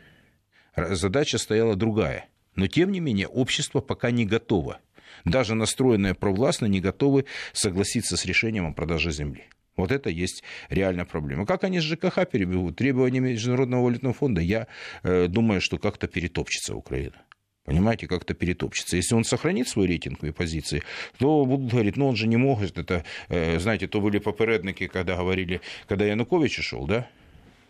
[0.77, 2.29] Задача стояла другая.
[2.55, 4.79] Но, тем не менее, общество пока не готово.
[5.25, 9.43] Даже настроенное провластно не готовы согласиться с решением о продаже земли.
[9.75, 11.45] Вот это есть реальная проблема.
[11.45, 12.75] Как они с ЖКХ перебегут?
[12.75, 14.67] Требования Международного валютного фонда, я
[15.03, 17.23] э, думаю, что как-то перетопчется Украина.
[17.65, 18.97] Понимаете, как-то перетопчется.
[18.97, 20.83] Если он сохранит свой рейтинг и позиции,
[21.17, 22.77] то будут говорить, ну он же не может.
[22.77, 27.07] Это, э, знаете, то были попередники, когда говорили, когда Янукович ушел, да?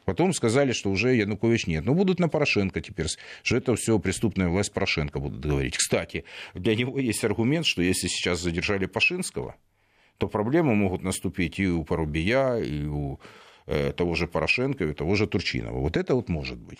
[0.06, 1.86] Потом сказали, что уже Янукович нет.
[1.86, 3.06] Но будут на Порошенко теперь,
[3.44, 5.78] что это все преступная власть Порошенко будут говорить.
[5.78, 9.56] Кстати, для него есть аргумент, что если сейчас задержали Пашинского,
[10.17, 13.19] то проблемы могут наступить и у Порубия, и у
[13.67, 15.80] э, того же Порошенко, и того же Турчинова.
[15.80, 16.80] Вот это вот может быть.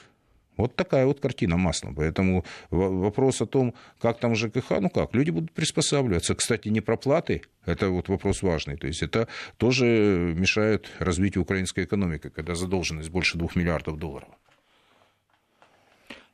[0.58, 1.96] Вот такая вот картина маслом.
[1.96, 6.36] Поэтому вопрос о том, как там ЖКХ, ну как, люди будут приспосабливаться.
[6.36, 8.78] Кстати, не проплаты, это вот вопрос важный.
[8.78, 14.30] То есть это тоже мешает развитию украинской экономики, когда задолженность больше двух миллиардов долларов.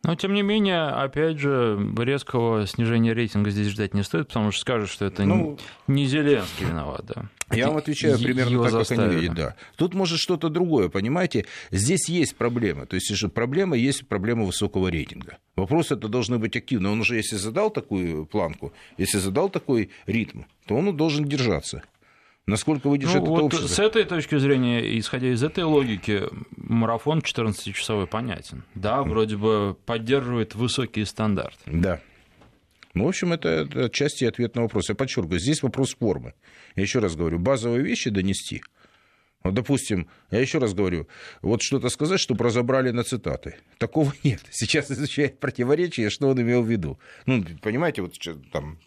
[0.03, 4.61] Но, тем не менее, опять же, резкого снижения рейтинга здесь ждать не стоит, потому что
[4.61, 5.57] скажут, что это ну,
[5.87, 7.05] не Зеленский виноват.
[7.05, 7.25] Да.
[7.51, 9.03] Я вам отвечаю примерно так, заставили.
[9.03, 9.35] как они видят.
[9.35, 9.55] Да.
[9.75, 11.45] Тут может что-то другое, понимаете?
[11.71, 12.85] Здесь есть проблема.
[12.85, 15.37] То есть, проблема есть проблема высокого рейтинга.
[15.57, 16.89] Вопрос это должны быть активны.
[16.89, 21.83] Он уже, если задал такую планку, если задал такой ритм, то он должен держаться.
[22.49, 23.67] Насколько выдержит ну, это вот общество?
[23.67, 26.23] С этой точки зрения, исходя из этой логики,
[26.57, 28.63] марафон 14-часовой понятен.
[28.75, 31.59] Да, вроде бы поддерживает высокие стандарты.
[31.65, 32.01] Да.
[32.95, 34.89] Ну, в общем, это, отчасти ответ на вопрос.
[34.89, 36.33] Я подчеркиваю, здесь вопрос формы.
[36.75, 38.63] Я еще раз говорю, базовые вещи донести.
[39.43, 41.07] Вот, допустим, я еще раз говорю,
[41.41, 43.55] вот что-то сказать, чтобы разобрали на цитаты.
[43.77, 44.41] Такого нет.
[44.49, 46.99] Сейчас изучает противоречие, что он имел в виду.
[47.25, 48.15] Ну, понимаете, вот
[48.51, 48.79] там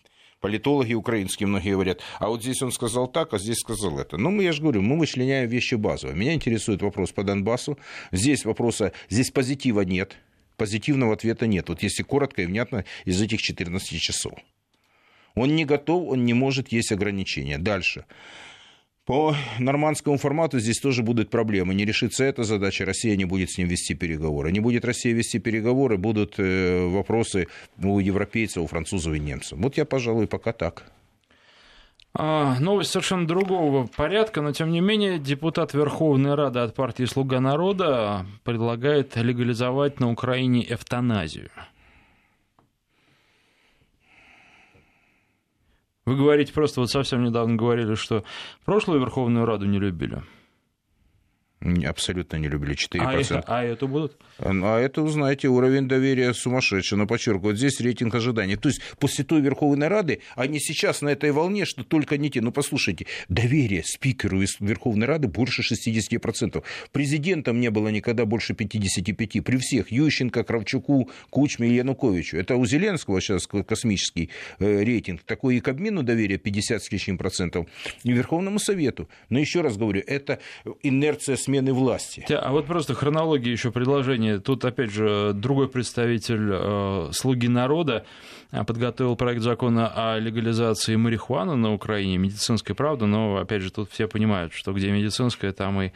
[0.43, 4.19] политологи украинские многие говорят, а вот здесь он сказал так, а здесь сказал это.
[4.19, 6.19] Ну, я же говорю, мы вычленяем вещи базовые.
[6.19, 7.79] Меня интересует вопрос по Донбассу.
[8.11, 10.19] Здесь вопроса, здесь позитива нет,
[10.59, 11.71] позитивного ответа нет.
[11.71, 14.35] Вот если коротко и внятно из этих 14 часов.
[15.35, 17.57] Он не готов, он не может, есть ограничения.
[17.57, 18.05] Дальше.
[19.05, 21.75] По нормандскому формату здесь тоже будут проблемы.
[21.75, 24.53] Не решится эта задача, Россия не будет с ним вести переговоры.
[24.53, 27.49] Не будет Россия вести переговоры, будут э, вопросы
[27.83, 29.59] у европейцев, у французов и немцев.
[29.59, 30.85] Вот я, пожалуй, пока так.
[32.15, 37.41] А, новость совершенно другого порядка, но тем не менее депутат Верховной Рады от партии «Слуга
[37.41, 41.51] народа» предлагает легализовать на Украине эвтаназию.
[46.13, 48.23] Вы говорите просто, вот совсем недавно говорили, что
[48.67, 50.23] прошлую Верховную Раду не любили.
[51.87, 52.75] Абсолютно не любили.
[52.75, 53.01] 4%.
[53.01, 54.17] А, это, а это будут?
[54.39, 56.99] А это, знаете, уровень доверия сумасшедший.
[56.99, 58.57] Но подчеркиваю, вот здесь рейтинг ожиданий.
[58.57, 62.41] То есть после той Верховной Рады они сейчас на этой волне, что только не те.
[62.41, 66.63] Ну, послушайте, доверие спикеру из Верховной Рады больше 60%.
[66.91, 69.43] Президентом не было никогда больше 55%.
[69.43, 69.93] При всех.
[69.93, 72.37] Ющенко, Кравчуку, Кучме и Януковичу.
[72.37, 75.23] Это у Зеленского сейчас космический э, рейтинг.
[75.23, 77.67] Такой и к обмену доверия 50 с лишним процентов.
[78.03, 79.09] И Верховному Совету.
[79.29, 80.41] Но еще раз говорю, это
[80.83, 82.25] инерция смены власти.
[82.31, 84.39] А вот просто хронология еще предложения.
[84.39, 88.05] Тут, опять же, другой представитель э, «Слуги народа»
[88.51, 94.09] подготовил проект закона о легализации марихуаны на Украине, медицинской, правда, но, опять же, тут все
[94.09, 95.93] понимают, что где медицинская, там и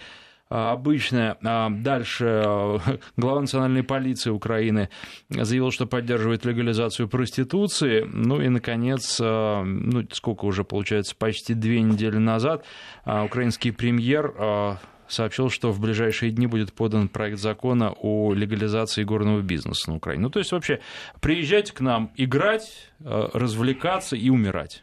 [0.48, 1.36] обычная.
[1.42, 2.80] Дальше
[3.16, 4.90] глава национальной полиции Украины
[5.28, 8.06] заявил, что поддерживает легализацию проституции.
[8.10, 12.64] Ну и, наконец, ну, сколько уже получается, почти две недели назад
[13.04, 19.90] украинский премьер сообщил, что в ближайшие дни будет подан проект закона о легализации горного бизнеса
[19.90, 20.22] на Украине.
[20.22, 20.80] Ну, то есть вообще
[21.20, 24.82] приезжать к нам, играть, э, развлекаться и умирать.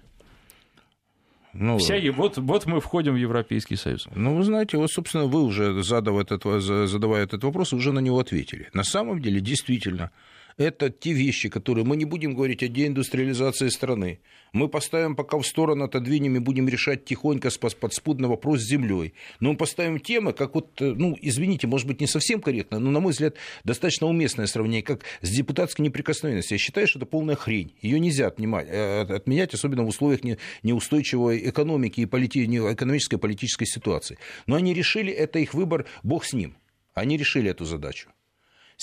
[1.53, 4.07] Ну, Вся, вот, вот мы входим в Европейский Союз.
[4.15, 6.43] Ну, вы знаете, вот, собственно, вы уже, задав этот,
[6.89, 8.69] задавая этот вопрос, уже на него ответили.
[8.73, 10.09] На самом деле, действительно,
[10.57, 14.19] это те вещи, которые мы не будем говорить о деиндустриализации страны.
[14.53, 19.13] Мы поставим пока в сторону, отодвинем и будем решать тихонько подспудно вопрос с землей.
[19.39, 22.91] Но мы поставим темы, как вот, э, ну, извините, может быть, не совсем корректно, но,
[22.91, 26.55] на мой взгляд, достаточно уместное сравнение, как с депутатской неприкосновенностью.
[26.55, 27.73] Я считаю, что это полная хрень.
[27.81, 30.21] Ее нельзя отнимать, э, отменять, особенно в условиях
[30.61, 32.45] неустойчивой экономики и полити...
[32.45, 34.17] экономической политической ситуации.
[34.45, 36.55] Но они решили, это их выбор, бог с ним.
[36.93, 38.09] Они решили эту задачу.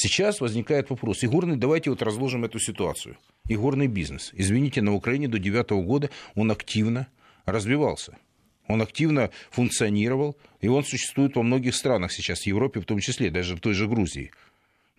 [0.02, 1.22] Сейчас возникает вопрос.
[1.24, 3.18] Игорный, давайте вот разложим эту ситуацию.
[3.50, 4.30] Игорный бизнес.
[4.32, 7.08] Извините, на Украине до 2009 года он активно
[7.44, 8.16] развивался.
[8.66, 13.30] Он активно функционировал, и он существует во многих странах сейчас, в Европе в том числе,
[13.30, 14.30] даже в той же Грузии.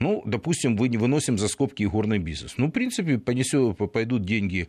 [0.02, 2.56] Ну, допустим, вы не выносим за скобки игорный бизнес.
[2.58, 4.68] Ну, в принципе, понесет, пойдут деньги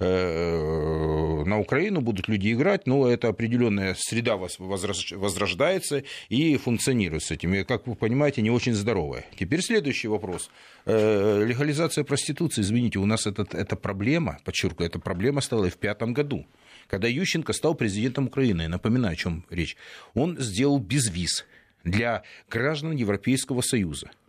[0.00, 7.54] э, на Украину, будут люди играть, но это определенная среда возрождается и функционирует с этим.
[7.54, 9.24] И, как вы понимаете, не очень здоровая.
[9.38, 10.50] Теперь следующий вопрос.
[10.84, 15.76] Э, легализация проституции, извините, у нас это, это проблема, подчеркиваю, эта проблема стала и в
[15.76, 16.44] пятом году.
[16.88, 19.76] Когда Ющенко стал президентом Украины, напоминаю, о чем речь,
[20.14, 21.44] он сделал безвиз
[21.84, 24.10] для граждан Европейского Союза–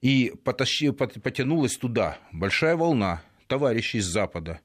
[0.00, 4.60] и потащи, потянулась туда большая волна товарищей с Запада.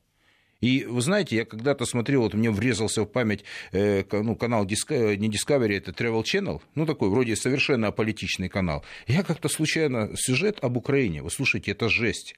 [0.63, 3.43] И вы знаете, я когда-то смотрел, вот мне врезался в память
[3.73, 8.85] э, ну, канал Discovery, не Discovery, это Travel Channel, ну такой вроде совершенно аполитичный канал.
[9.05, 12.35] Я как-то случайно сюжет об Украине, вы слушайте, это жесть.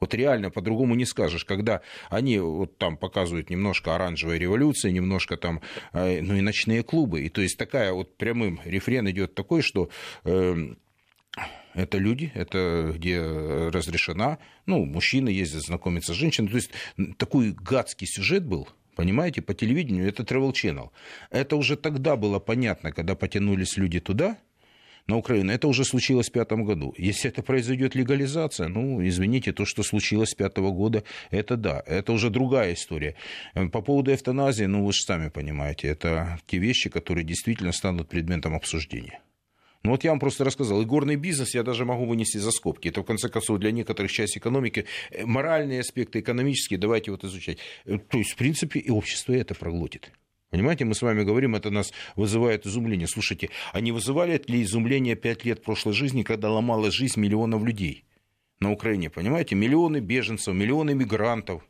[0.00, 5.60] Вот реально по-другому не скажешь, когда они вот там показывают немножко оранжевой революции, немножко там,
[5.92, 7.20] э, ну и ночные клубы.
[7.20, 9.90] И то есть такая вот прямым рефрен идет такой, что
[10.24, 10.74] э,
[11.78, 16.48] это люди, это где разрешена, ну, мужчины ездят знакомиться с женщиной.
[16.48, 16.70] То есть
[17.16, 20.90] такой гадский сюжет был, понимаете, по телевидению, это Travel Channel.
[21.30, 24.36] Это уже тогда было понятно, когда потянулись люди туда,
[25.06, 25.50] на Украину.
[25.52, 26.94] Это уже случилось в пятом году.
[26.98, 32.12] Если это произойдет легализация, ну, извините, то, что случилось с пятого года, это да, это
[32.12, 33.14] уже другая история.
[33.54, 38.54] По поводу эвтаназии, ну, вы же сами понимаете, это те вещи, которые действительно станут предметом
[38.54, 39.20] обсуждения.
[39.84, 42.88] Ну вот я вам просто рассказал, и горный бизнес я даже могу вынести за скобки.
[42.88, 47.58] Это, в конце концов, для некоторых часть экономики, э, моральные аспекты, экономические, давайте вот изучать.
[47.84, 50.12] Э, то есть, в принципе, и общество это проглотит.
[50.50, 53.06] Понимаете, мы с вами говорим, это нас вызывает изумление.
[53.06, 58.04] Слушайте, а не вызывали ли изумление пять лет прошлой жизни, когда ломалась жизнь миллионов людей
[58.58, 59.10] на Украине?
[59.10, 61.62] Понимаете, миллионы беженцев, миллионы мигрантов,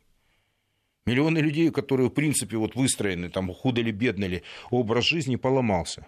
[1.05, 6.07] миллионы людей, которые, в принципе, вот выстроены, там, худо ли, бедно ли, образ жизни поломался.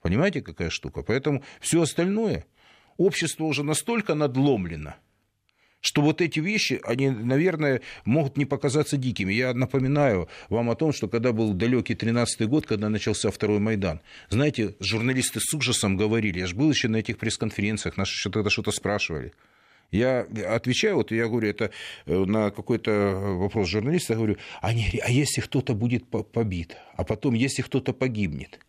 [0.00, 1.02] Понимаете, какая штука?
[1.02, 2.46] Поэтому все остальное,
[2.96, 4.94] общество уже настолько надломлено,
[5.80, 9.32] что вот эти вещи, они, наверное, могут не показаться дикими.
[9.32, 14.00] Я напоминаю вам о том, что когда был далекий 13-й год, когда начался второй Майдан,
[14.28, 19.32] знаете, журналисты с ужасом говорили, я же был еще на этих пресс-конференциях, нас что-то спрашивали.
[19.90, 21.70] Я отвечаю, вот я говорю, это
[22.04, 27.04] э, на какой-то вопрос журналиста, я говорю, а, не, а если кто-то будет побит, а
[27.04, 28.60] потом, если кто-то погибнет,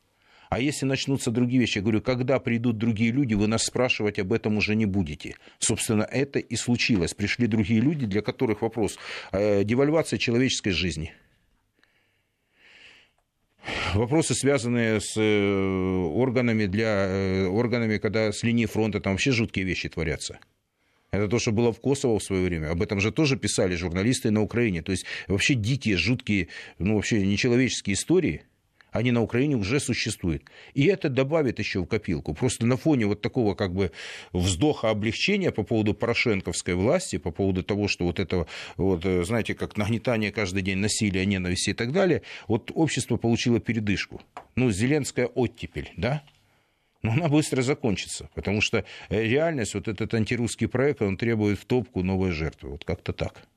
[0.49, 4.33] а если начнутся другие вещи, я говорю, когда придут другие люди, вы нас спрашивать об
[4.33, 5.35] этом уже не будете.
[5.59, 7.13] Собственно, это и случилось.
[7.13, 8.97] Пришли другие люди, для которых вопрос
[9.31, 11.13] э, девальвация человеческой жизни.
[13.93, 19.65] Вопросы, связанные с э, органами, для, э, органами, когда с линии фронта там вообще жуткие
[19.65, 20.39] вещи творятся.
[21.11, 22.71] Это то, что было в Косово в свое время.
[22.71, 24.81] Об этом же тоже писали журналисты на Украине.
[24.81, 26.47] То есть вообще дикие, жуткие,
[26.79, 28.43] ну вообще нечеловеческие истории,
[28.91, 30.43] они на Украине уже существуют.
[30.73, 32.33] И это добавит еще в копилку.
[32.33, 33.91] Просто на фоне вот такого как бы
[34.33, 38.47] вздоха облегчения по поводу порошенковской власти, по поводу того, что вот этого,
[38.77, 43.59] вот, э, знаете, как нагнетание каждый день насилия, ненависти и так далее, вот общество получило
[43.59, 44.21] передышку.
[44.55, 46.23] Ну, Зеленская оттепель, да?
[47.01, 51.65] но она быстро закончится, потому что э, реальность, вот этот антирусский проект, он требует в
[51.65, 52.71] топку новой жертвы.
[52.71, 53.47] Вот как-то так.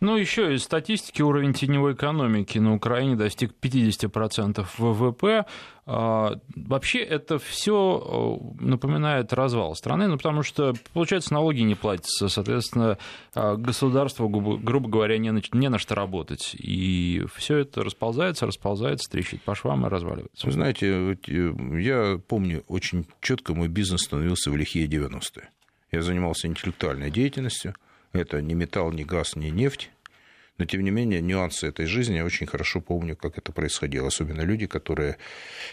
[0.00, 5.44] Ну, еще из статистики уровень теневой экономики на Украине достиг 50% ВВП.
[5.84, 12.28] А, вообще это все э, напоминает развал страны, ну, потому что, получается, налоги не платятся,
[12.28, 12.96] соответственно,
[13.34, 16.56] а, государство, грубо говоря, не на, не на что работать.
[16.58, 20.46] И все это расползается, расползается, трещит по швам и разваливается.
[20.46, 25.50] Вы знаете, э, я помню очень четко мой бизнес становился в лихие 90-е.
[25.92, 27.74] Я занимался интеллектуальной деятельностью–
[28.12, 29.90] это не металл, не газ, не нефть.
[30.58, 34.08] Но, тем не менее, нюансы этой жизни я очень хорошо помню, как это происходило.
[34.08, 35.16] Особенно люди, которые,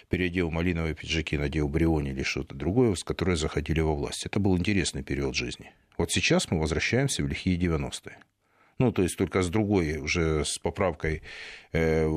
[0.10, 4.26] переодев малиновые пиджаки, надев бриони или что-то другое, с которой заходили во власть.
[4.26, 5.74] Это был интересный период жизни.
[5.98, 8.18] Вот сейчас мы возвращаемся в лихие 90-е.
[8.80, 11.24] Ну, то есть только с другой, уже с поправкой
[11.72, 12.08] э,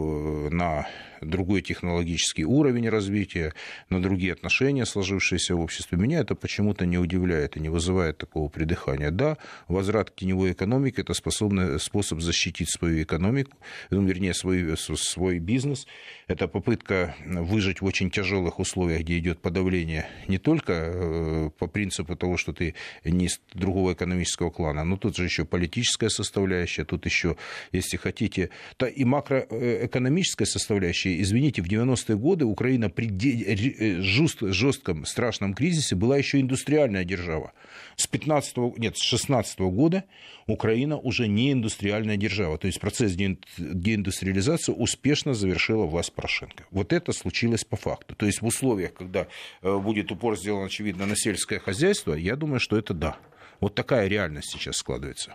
[0.50, 0.86] на
[1.22, 3.54] другой технологический уровень развития,
[3.88, 5.98] на другие отношения, сложившиеся в обществе.
[5.98, 9.10] Меня это почему-то не удивляет и не вызывает такого придыхания.
[9.10, 9.36] Да,
[9.68, 13.56] возврат к теневой экономике– это способный, способ защитить свою экономику,
[13.90, 15.86] ну, вернее, свой, свой бизнес.
[16.26, 22.16] Это попытка выжить в очень тяжелых условиях, где идет подавление не только э, по принципу
[22.16, 26.49] того, что ты не из другого экономического клана, но тут же еще политическая составляющая,
[26.84, 27.36] тут еще,
[27.72, 35.54] если хотите, то и макроэкономическая составляющая извините, в 90-е годы Украина при э, жестком, страшном
[35.54, 37.52] кризисе была еще индустриальная держава.
[37.96, 40.04] С 15 нет, с 16 года
[40.46, 42.58] Украина уже не индустриальная держава.
[42.58, 46.64] То есть процесс деиндустриализации успешно завершила власть Порошенко.
[46.70, 48.14] Вот это случилось по факту.
[48.14, 49.26] То есть в условиях, когда
[49.62, 53.16] э, будет упор сделан, очевидно, на сельское хозяйство, я думаю, что это да.
[53.60, 55.34] Вот такая реальность сейчас складывается.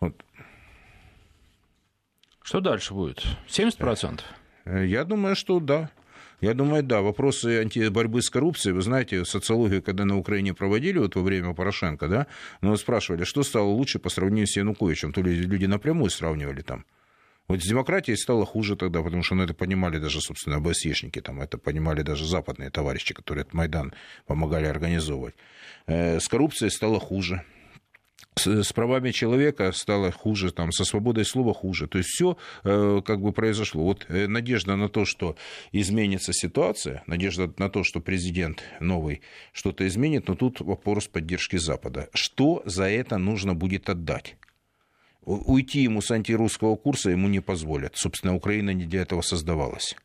[0.00, 0.14] Вот.
[2.42, 3.24] Что дальше будет?
[3.48, 4.20] 70%?
[4.64, 5.90] Э, я думаю, что да.
[6.40, 11.14] Я думаю, да, вопросы борьбы с коррупцией, вы знаете, социологию, когда на Украине проводили вот
[11.14, 12.26] во время Порошенко, да,
[12.62, 16.86] ну, спрашивали, что стало лучше по сравнению с Януковичем, то ли люди напрямую сравнивали там.
[17.46, 21.42] Вот с демократией стало хуже тогда, потому что ну, это понимали даже, собственно, ОБСЕшники, там,
[21.42, 23.92] это понимали даже западные товарищи, которые этот Майдан
[24.26, 25.34] помогали организовывать.
[25.86, 27.44] Э, с коррупцией стало хуже
[28.36, 31.86] с, правами человека стало хуже, там, со свободой слова хуже.
[31.86, 33.82] То есть все э, как бы произошло.
[33.82, 35.36] Вот э, надежда на то, что
[35.72, 42.08] изменится ситуация, надежда на то, что президент новый что-то изменит, но тут вопрос поддержки Запада.
[42.14, 44.36] Что за это нужно будет отдать?
[45.22, 47.96] Уйти ему с антирусского курса ему не позволят.
[47.96, 49.96] Собственно, Украина не для этого создавалась.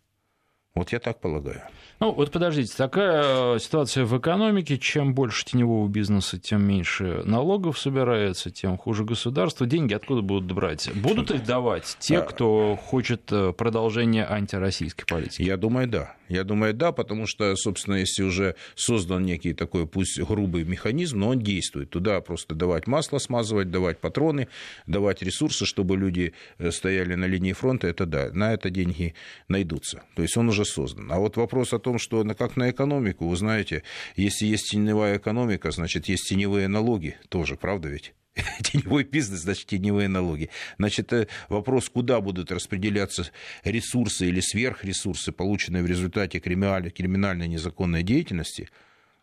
[0.75, 1.61] Вот я так полагаю.
[1.99, 4.77] Ну, вот подождите, такая э, ситуация в экономике.
[4.77, 9.65] Чем больше теневого бизнеса, тем меньше налогов собирается, тем хуже государство.
[9.65, 10.89] Деньги откуда будут брать?
[10.93, 15.43] Будут их давать те, а кто хочет э, продолжения антироссийской политики?
[15.43, 16.15] Я думаю, да.
[16.27, 21.29] Я думаю, да, потому что, собственно, если уже создан некий такой, пусть грубый механизм, но
[21.29, 21.91] он действует.
[21.91, 24.47] Туда просто давать масло смазывать, давать патроны,
[24.87, 29.13] давать ресурсы, чтобы люди э, стояли на линии фронта, это да, на это деньги
[29.47, 30.03] найдутся.
[30.15, 31.11] То есть он уже создан.
[31.11, 33.83] А вот вопрос о том, что как на экономику, вы знаете,
[34.15, 38.15] если есть теневая экономика, значит, есть теневые налоги тоже, правда ведь?
[38.63, 40.49] теневой бизнес, значит, теневые налоги.
[40.79, 43.29] Значит, э, вопрос, куда будут распределяться
[43.63, 48.69] ресурсы или сверхресурсы, полученные в результате криминальной незаконной деятельности,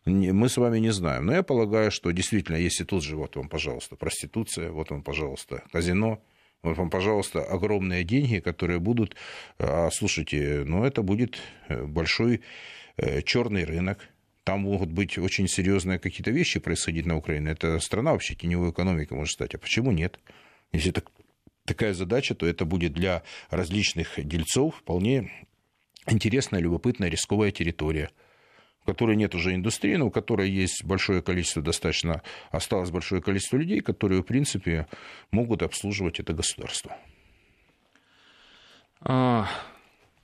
[0.05, 1.25] мы с вами не знаем.
[1.25, 5.63] Но я полагаю, что действительно, если тут же, вот вам, пожалуйста, проституция, вот вам, пожалуйста,
[5.71, 6.21] казино,
[6.63, 9.15] вот вам, пожалуйста, огромные деньги, которые будут,
[9.59, 11.37] а, слушайте, ну это будет
[11.67, 12.41] э, большой
[12.95, 14.09] э, черный рынок,
[14.43, 17.51] там могут быть очень серьезные какие-то вещи происходить на Украине.
[17.51, 19.55] Это страна вообще теневой экономикой может стать.
[19.55, 20.19] А почему нет?
[20.71, 21.03] Если это
[21.65, 25.31] такая задача, то это будет для различных дельцов вполне
[26.07, 28.09] интересная, любопытная, рисковая территория.
[28.83, 32.21] В которой нет уже индустрии, но в которой есть большое количество, достаточно
[32.51, 34.87] осталось большое количество людей, которые, в принципе,
[35.31, 36.97] могут обслуживать это государство.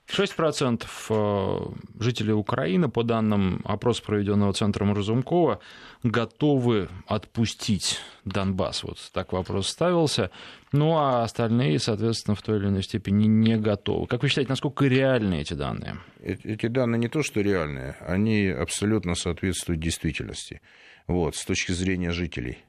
[0.10, 1.58] 6% э,
[2.00, 5.60] жителей Украины, по данным опроса, проведенного Центром Разумкова,
[6.04, 8.84] готовы отпустить Донбасс.
[8.84, 10.32] Вот так вопрос ставился.
[10.72, 14.08] Ну, а остальные, соответственно, в той или иной степени не готовы.
[14.08, 16.00] Как вы считаете, насколько реальны эти данные?
[16.22, 20.62] Эти данные не то, что реальные, они абсолютно соответствуют действительности.
[21.08, 22.60] Вот, с точки зрения жителей.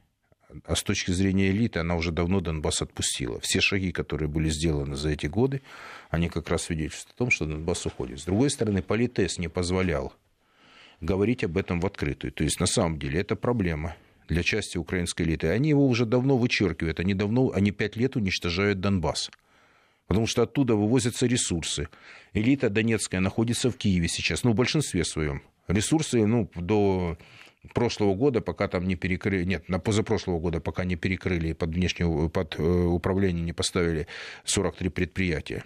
[0.65, 3.39] А с точки зрения элиты она уже давно Донбасс отпустила.
[3.39, 5.61] Все шаги, которые были сделаны за эти годы,
[6.09, 8.19] они как раз свидетельствуют о том, что Донбасс уходит.
[8.19, 10.13] С другой стороны, политес не позволял
[10.99, 12.31] говорить об этом в открытую.
[12.31, 13.95] То есть, на самом деле, это проблема
[14.27, 15.47] для части украинской элиты.
[15.47, 19.29] Они его уже давно вычеркивают, они давно, они пять лет уничтожают Донбасс.
[20.07, 21.87] Потому что оттуда вывозятся ресурсы.
[22.33, 25.41] Элита донецкая находится в Киеве сейчас, ну, в большинстве своем.
[25.67, 27.17] Ресурсы, ну, до
[27.73, 32.29] прошлого года, пока там не перекрыли, нет, на позапрошлого года, пока не перекрыли под внешнее,
[32.29, 34.07] под э, управление не поставили
[34.45, 35.63] 43 предприятия,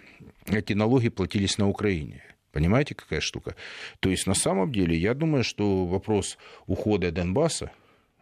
[0.48, 2.24] эти налоги платились на Украине.
[2.52, 3.56] Понимаете, какая штука?
[4.00, 6.38] То есть, на самом деле, я думаю, что вопрос
[6.68, 7.72] ухода Донбасса,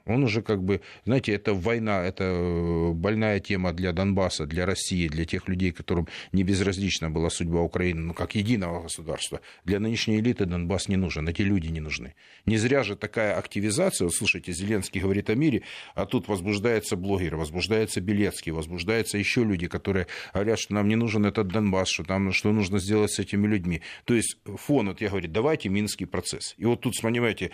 [0.06, 5.08] он уже как бы, знаете, это война, это э, больная тема для Донбасса, для России,
[5.08, 9.39] для тех людей, которым не безразлична была судьба Украины, ну, как единого государства.
[9.64, 12.16] Для нынешней элиты Донбасс не нужен, эти люди не нужны.
[12.45, 15.64] Не зря же такая активизация, вот слушайте, Зеленский говорит о мире,
[15.95, 21.26] а тут возбуждается блогер, возбуждается Белецкий, возбуждаются еще люди, которые говорят, что нам не нужен
[21.26, 23.82] этот Донбасс, что, там, что нужно сделать с этими людьми.
[24.04, 26.56] То есть фон, вот я говорю, давайте Минский процесс.
[26.58, 27.51] И вот тут, понимаете,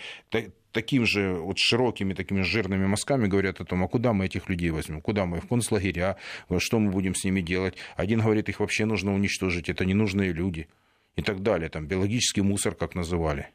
[0.72, 4.70] таким же вот широкими такими жирными мазками говорят о том, а куда мы этих людей
[4.70, 6.16] возьмем, куда мы в концлагеря,
[6.58, 7.76] что мы будем с ними делать.
[7.96, 10.68] Один говорит, их вообще нужно уничтожить, это ненужные люди
[11.16, 13.48] и так далее, там биологический мусор, как называли.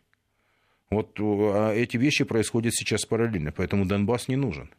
[0.89, 4.69] Вот а эти вещи происходят сейчас параллельно, поэтому Донбасс не нужен.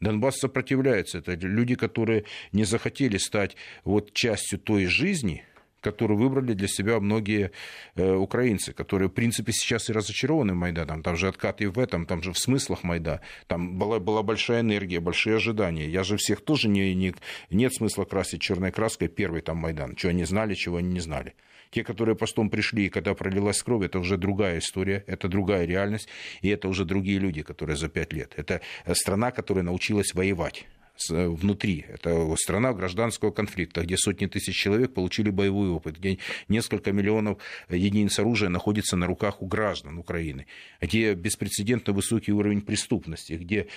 [0.00, 1.18] Донбасс сопротивляется.
[1.18, 5.44] Это люди, которые не захотели стать вот частью той жизни,
[5.82, 7.50] которую выбрали для себя многие
[7.96, 11.02] э, украинцы, которые, в принципе, сейчас и разочарованы Майданом.
[11.02, 13.20] Там же откат и в этом, там же в смыслах Майда.
[13.46, 15.88] Там была, была большая энергия, большие ожидания.
[15.88, 17.14] Я же всех тоже не, не,
[17.50, 19.96] нет смысла красить черной краской первый там Майдан.
[19.96, 21.34] Чего они знали, чего они не знали.
[21.70, 26.08] Те, которые постом пришли, и когда пролилась кровь, это уже другая история, это другая реальность,
[26.42, 28.34] и это уже другие люди, которые за пять лет.
[28.36, 30.66] Это э, страна, которая научилась воевать.
[31.10, 31.84] Э, внутри.
[31.88, 36.18] Это страна гражданского конфликта, где сотни тысяч человек получили боевой опыт, где
[36.48, 37.38] несколько миллионов
[37.68, 40.46] единиц оружия находится на руках у граждан Украины,
[40.80, 43.68] где беспрецедентно высокий уровень преступности, где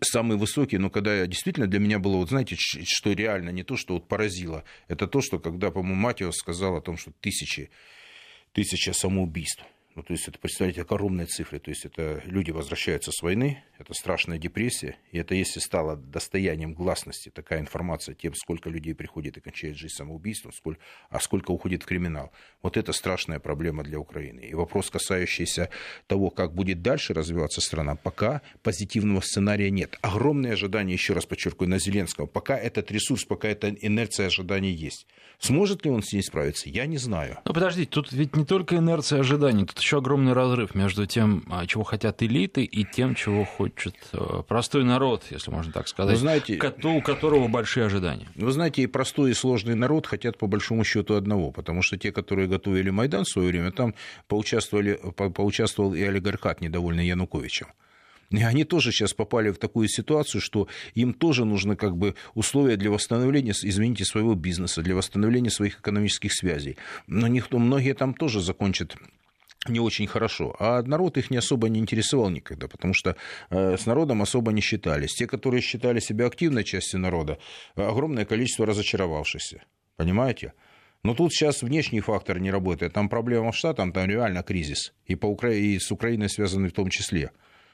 [0.00, 3.94] самый высокий, но когда действительно для меня было, вот знаете, что реально не то, что
[3.94, 7.70] вот поразило, это то, что когда, по-моему, Матиос сказал о том, что тысячи,
[8.52, 9.64] тысяча самоубийств.
[9.94, 11.58] Ну, то есть это, представляете, огромные цифры.
[11.58, 16.72] То есть это люди возвращаются с войны, это страшная депрессия, и это если стало достоянием
[16.72, 20.80] гласности такая информация тем, сколько людей приходит и кончает жизнь самоубийством, сколько,
[21.10, 22.32] а сколько уходит в криминал.
[22.62, 24.40] Вот это страшная проблема для Украины.
[24.40, 25.68] И вопрос, касающийся
[26.06, 29.98] того, как будет дальше развиваться страна, пока позитивного сценария нет.
[30.00, 32.26] Огромные ожидания, еще раз подчеркиваю, на Зеленского.
[32.26, 35.06] Пока этот ресурс, пока эта инерция ожиданий есть.
[35.38, 37.38] Сможет ли он с ней справиться, я не знаю.
[37.44, 41.66] Но подождите, тут ведь не только инерция ожиданий, тут еще огромный разрыв между тем, а,
[41.66, 46.20] чего хотят элиты, и тем, чего хочет э, простой народ, если можно так сказать, Вы
[46.20, 48.28] знаете, у которого большие ожидания.
[48.36, 52.12] Вы знаете, и простой, и сложный народ хотят по большому счету одного, потому что те,
[52.12, 53.94] которые готовили Майдан в свое время, там
[54.28, 57.66] поучаствовали, по, поучаствовал и олигархат, недовольный Януковичем.
[58.30, 62.76] И они тоже сейчас попали в такую ситуацию, что им тоже нужны как бы условия
[62.76, 66.76] для восстановления, извините, своего бизнеса, для восстановления своих экономических связей.
[67.06, 68.96] Но никто, многие там тоже закончат
[69.68, 70.54] не очень хорошо.
[70.58, 73.16] А народ их не особо не интересовал никогда, потому что
[73.50, 75.14] э, с народом особо не считались.
[75.14, 77.38] Те, которые считали себя активной частью народа,
[77.74, 79.62] огромное количество разочаровавшихся.
[79.96, 80.52] Понимаете?
[81.04, 82.92] Но тут сейчас внешний фактор не работает.
[82.92, 84.92] Там проблема в Штатах, там реально кризис.
[85.06, 85.52] И, по Укра...
[85.52, 87.30] и с Украиной связанный в том числе.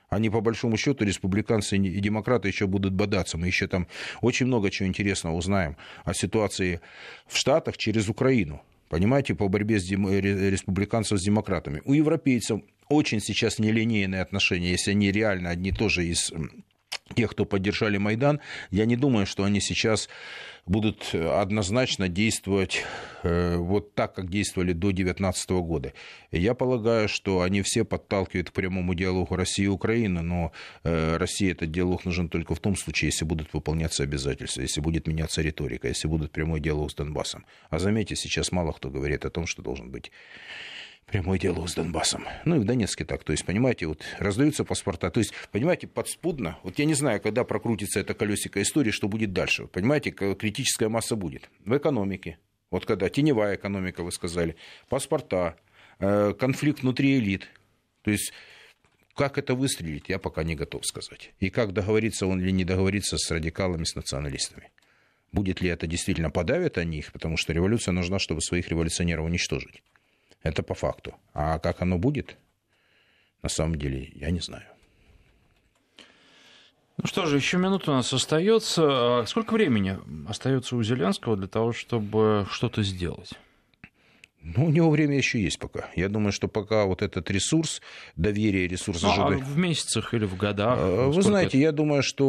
[0.08, 3.36] Они, по большому счету, республиканцы и демократы еще будут бодаться.
[3.36, 3.86] Мы еще там
[4.22, 6.80] очень много чего интересного узнаем о ситуации
[7.26, 8.62] в Штатах через Украину.
[8.88, 10.08] Понимаете, по борьбе с дем...
[10.08, 11.82] республиканцев с демократами.
[11.84, 16.32] У европейцев очень сейчас нелинейные отношения, если они реально одни тоже из
[17.14, 18.40] тех, кто поддержали Майдан,
[18.70, 20.08] я не думаю, что они сейчас
[20.68, 22.84] будут однозначно действовать
[23.22, 25.92] э, вот так, как действовали до 2019 года.
[26.30, 30.52] Я полагаю, что они все подталкивают к прямому диалогу России и Украины, но
[30.84, 35.06] э, России этот диалог нужен только в том случае, если будут выполняться обязательства, если будет
[35.06, 37.46] меняться риторика, если будет прямой диалог с Донбассом.
[37.70, 40.12] А заметьте, сейчас мало кто говорит о том, что должен быть
[41.08, 42.26] Прямой диалог с Донбассом.
[42.44, 43.24] Ну и в Донецке так.
[43.24, 45.10] То есть, понимаете, вот раздаются паспорта.
[45.10, 46.58] То есть, понимаете, подспудно.
[46.62, 49.68] Вот я не знаю, когда прокрутится это колесико истории, что будет дальше.
[49.68, 51.48] Понимаете, критическая масса будет.
[51.64, 52.38] В экономике.
[52.70, 54.56] Вот когда теневая экономика, вы сказали,
[54.90, 55.56] паспорта,
[55.98, 57.48] э, конфликт внутри элит.
[58.02, 58.34] То есть,
[59.14, 61.32] как это выстрелить, я пока не готов сказать.
[61.40, 64.70] И как договориться он или не договориться с радикалами, с националистами.
[65.32, 69.82] Будет ли это действительно подавит они их, потому что революция нужна, чтобы своих революционеров уничтожить.
[70.42, 71.14] Это по факту.
[71.34, 72.36] А как оно будет,
[73.42, 74.66] на самом деле, я не знаю.
[76.96, 79.20] Ну что же, еще минута у нас остается.
[79.20, 83.32] А сколько времени остается у Зеленского для того, чтобы что-то сделать?
[84.40, 85.90] Ну, у него время еще есть пока.
[85.96, 87.82] Я думаю, что пока вот этот ресурс,
[88.16, 89.10] доверие, ресурс ну.
[89.10, 90.78] А в месяцах или в годах?
[90.80, 91.58] А, вы знаете, это?
[91.58, 92.24] я думаю, что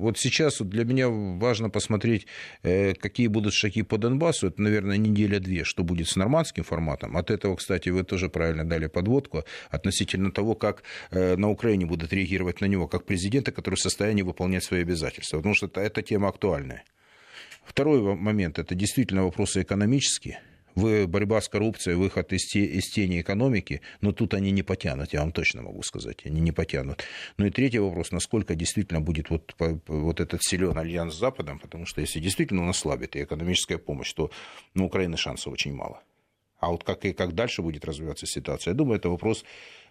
[0.00, 2.26] вот сейчас для меня важно посмотреть,
[2.62, 4.48] э, какие будут шаги по Донбассу.
[4.48, 7.16] Это, наверное, неделя-две, что будет с нормандским форматом.
[7.16, 12.12] От этого, кстати, вы тоже правильно дали подводку относительно того, как э, на Украине будут
[12.12, 15.36] реагировать на него, как президента, который в состоянии выполнять свои обязательства.
[15.36, 16.84] Потому что эта тема актуальная.
[17.64, 20.40] Второй момент– это действительно вопросы экономические–
[20.74, 25.20] борьба с коррупцией, выход из, те, из тени экономики, но тут они не потянут, я
[25.20, 27.04] вам точно могу сказать, они не потянут.
[27.36, 29.54] Ну и третий вопрос, насколько действительно будет вот,
[29.86, 34.12] вот этот силен альянс с Западом, потому что если действительно он ослабит и экономическая помощь,
[34.12, 34.30] то
[34.74, 36.02] на Украины шансов очень мало.
[36.60, 39.44] А вот как, и как дальше будет развиваться ситуация, я думаю, это вопрос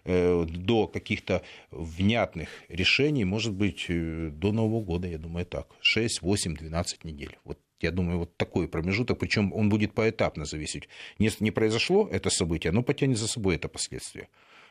[0.04, 5.66] э, до каких-то внятных решений, может быть, э, до Нового года, я думаю, так.
[5.80, 7.38] 6, 8, 12 недель.
[7.44, 10.88] Вот я думаю, вот такой промежуток, причем он будет поэтапно зависеть.
[11.18, 14.28] Не, не произошло это событие, оно потянет за собой это последствие.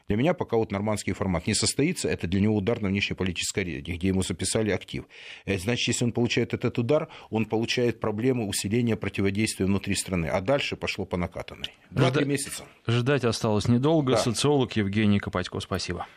[0.07, 3.97] Для меня пока вот нормандский формат не состоится, это для него удар на внешнеполитической арене,
[3.97, 5.03] где ему записали актив.
[5.45, 10.27] Э, значит, если он получает этот удар, он получает проблему усиления противодействия внутри страны.
[10.27, 11.73] А дальше пошло по накатанной.
[11.91, 12.63] Два-три месяца.
[12.87, 14.13] Ждать осталось недолго.
[14.13, 14.17] Да.
[14.17, 16.07] Социолог Евгений Копатько, спасибо.